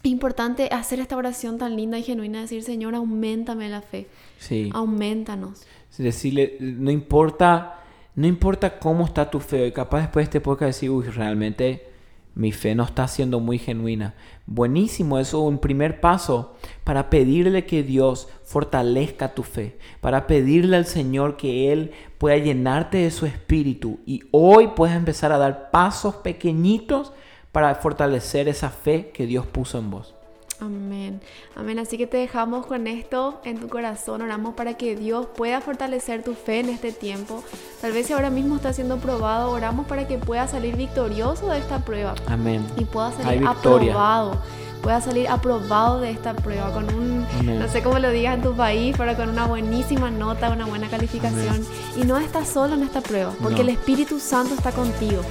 es 0.02 0.10
importante 0.10 0.68
hacer 0.72 1.00
esta 1.00 1.16
oración 1.16 1.58
tan 1.58 1.76
linda 1.76 1.98
y 1.98 2.02
genuina, 2.02 2.40
decir, 2.40 2.62
Señor, 2.62 2.94
aumentame 2.94 3.68
la 3.68 3.82
fe. 3.82 4.08
Sí. 4.38 4.70
Aumentanos. 4.72 5.62
Decirle, 5.96 6.58
no 6.60 6.90
importa, 6.90 7.85
no 8.16 8.26
importa 8.26 8.78
cómo 8.78 9.04
está 9.04 9.30
tu 9.30 9.40
fe, 9.40 9.72
capaz 9.74 10.00
después 10.00 10.30
de 10.30 10.38
este 10.38 10.64
decir, 10.64 10.90
uy, 10.90 11.04
realmente 11.04 11.90
mi 12.34 12.50
fe 12.50 12.74
no 12.74 12.84
está 12.84 13.06
siendo 13.08 13.40
muy 13.40 13.58
genuina. 13.58 14.14
Buenísimo, 14.46 15.18
eso 15.18 15.42
es 15.42 15.48
un 15.48 15.58
primer 15.58 16.00
paso 16.00 16.56
para 16.82 17.10
pedirle 17.10 17.66
que 17.66 17.82
Dios 17.82 18.28
fortalezca 18.42 19.34
tu 19.34 19.42
fe, 19.42 19.78
para 20.00 20.26
pedirle 20.26 20.78
al 20.78 20.86
Señor 20.86 21.36
que 21.36 21.70
Él 21.72 21.92
pueda 22.16 22.38
llenarte 22.38 22.98
de 22.98 23.10
su 23.10 23.26
espíritu 23.26 24.00
y 24.06 24.22
hoy 24.30 24.68
puedes 24.68 24.96
empezar 24.96 25.30
a 25.30 25.38
dar 25.38 25.70
pasos 25.70 26.14
pequeñitos 26.16 27.12
para 27.52 27.74
fortalecer 27.74 28.48
esa 28.48 28.70
fe 28.70 29.10
que 29.12 29.26
Dios 29.26 29.46
puso 29.46 29.78
en 29.78 29.90
vos. 29.90 30.15
Amén. 30.60 31.20
Amén. 31.54 31.78
Así 31.78 31.98
que 31.98 32.06
te 32.06 32.16
dejamos 32.16 32.66
con 32.66 32.86
esto 32.86 33.40
en 33.44 33.58
tu 33.60 33.68
corazón. 33.68 34.22
Oramos 34.22 34.54
para 34.54 34.74
que 34.74 34.96
Dios 34.96 35.26
pueda 35.36 35.60
fortalecer 35.60 36.22
tu 36.22 36.34
fe 36.34 36.60
en 36.60 36.70
este 36.70 36.92
tiempo. 36.92 37.44
Tal 37.80 37.92
vez 37.92 38.06
si 38.06 38.12
ahora 38.12 38.30
mismo 38.30 38.56
está 38.56 38.72
siendo 38.72 38.98
probado, 38.98 39.50
oramos 39.50 39.86
para 39.86 40.06
que 40.06 40.18
pueda 40.18 40.46
salir 40.48 40.76
victorioso 40.76 41.48
de 41.48 41.58
esta 41.58 41.80
prueba. 41.84 42.14
Amén. 42.26 42.64
Y 42.76 42.84
pueda 42.84 43.12
salir 43.12 43.46
aprobado. 43.46 44.40
Pueda 44.86 45.00
salir 45.00 45.26
aprobado 45.26 45.98
de 45.98 46.12
esta 46.12 46.32
prueba 46.32 46.72
con 46.72 46.84
un, 46.94 47.26
no 47.44 47.66
sé 47.66 47.82
cómo 47.82 47.98
lo 47.98 48.08
digas 48.12 48.36
en 48.36 48.42
tu 48.42 48.54
país, 48.54 48.94
pero 48.96 49.16
con 49.16 49.30
una 49.30 49.44
buenísima 49.44 50.12
nota, 50.12 50.48
una 50.48 50.64
buena 50.64 50.88
calificación. 50.88 51.66
Y 51.96 52.04
no 52.04 52.18
estás 52.18 52.46
solo 52.46 52.74
en 52.74 52.84
esta 52.84 53.00
prueba, 53.00 53.32
porque 53.42 53.62
el 53.62 53.70
Espíritu 53.70 54.20
Santo 54.20 54.54
está 54.54 54.70
contigo. 54.70 55.22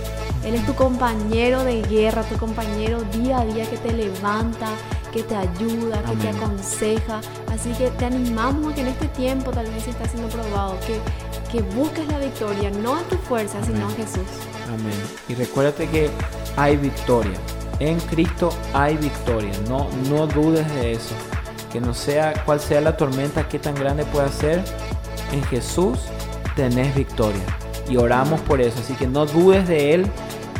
Él 0.43 0.55
es 0.55 0.65
tu 0.65 0.75
compañero 0.75 1.63
de 1.63 1.81
guerra, 1.83 2.23
tu 2.23 2.35
compañero 2.35 3.01
día 3.13 3.39
a 3.39 3.45
día 3.45 3.65
que 3.69 3.77
te 3.77 3.93
levanta, 3.93 4.67
que 5.13 5.23
te 5.23 5.37
ayuda, 5.37 6.03
que 6.03 6.17
te 6.17 6.27
aconseja. 6.27 7.21
Así 7.49 7.71
que 7.77 7.91
te 7.91 8.03
animamos 8.07 8.73
a 8.73 8.75
que 8.75 8.81
en 8.81 8.87
este 8.87 9.07
tiempo, 9.07 9.51
tal 9.51 9.67
vez 9.67 9.85
si 9.85 9.91
está 9.91 10.05
siendo 10.05 10.27
probado, 10.27 10.77
que, 10.81 10.99
que 11.49 11.61
busques 11.61 12.05
la 12.09 12.19
victoria, 12.19 12.71
no 12.71 12.99
en 12.99 13.05
tu 13.05 13.15
fuerza, 13.15 13.63
sino 13.63 13.89
en 13.89 13.95
Jesús. 13.95 14.27
Amén. 14.67 14.91
Y 15.29 15.35
recuérdate 15.35 15.87
que 15.87 16.11
hay 16.57 16.75
victoria. 16.75 17.39
En 17.79 17.99
Cristo 17.99 18.49
hay 18.73 18.97
victoria. 18.97 19.51
No, 19.67 19.89
no 20.09 20.27
dudes 20.27 20.71
de 20.75 20.93
eso. 20.93 21.15
Que 21.71 21.81
no 21.81 21.93
sea 21.93 22.33
cual 22.45 22.59
sea 22.59 22.81
la 22.81 22.95
tormenta, 22.95 23.47
qué 23.47 23.59
tan 23.59 23.75
grande 23.75 24.05
pueda 24.05 24.29
ser, 24.29 24.63
en 25.31 25.43
Jesús 25.43 25.99
tenés 26.55 26.95
victoria. 26.95 27.43
Y 27.89 27.97
oramos 27.97 28.39
por 28.41 28.61
eso. 28.61 28.79
Así 28.79 28.93
que 28.93 29.07
no 29.07 29.25
dudes 29.25 29.67
de 29.67 29.93
Él 29.93 30.07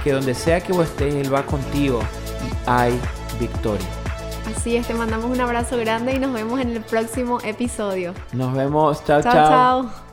que 0.04 0.12
donde 0.12 0.36
sea 0.36 0.62
que 0.62 0.72
vos 0.72 0.86
estés, 0.86 1.16
Él 1.16 1.34
va 1.34 1.44
contigo 1.44 2.00
y 2.46 2.70
hay 2.70 3.00
victoria. 3.40 3.88
Así 4.56 4.78
es, 4.78 4.86
te 4.86 4.94
mandamos 4.94 5.26
un 5.26 5.42
abrazo 5.42 5.78
grande 5.78 6.14
y 6.14 6.20
nos 6.20 6.32
vemos 6.32 6.60
en 6.60 6.72
el 6.72 6.82
próximo 6.82 7.40
episodio. 7.44 8.14
Nos 8.32 8.54
vemos, 8.54 9.04
chao, 9.04 9.22
chao. 9.24 9.34
chao. 9.34 10.05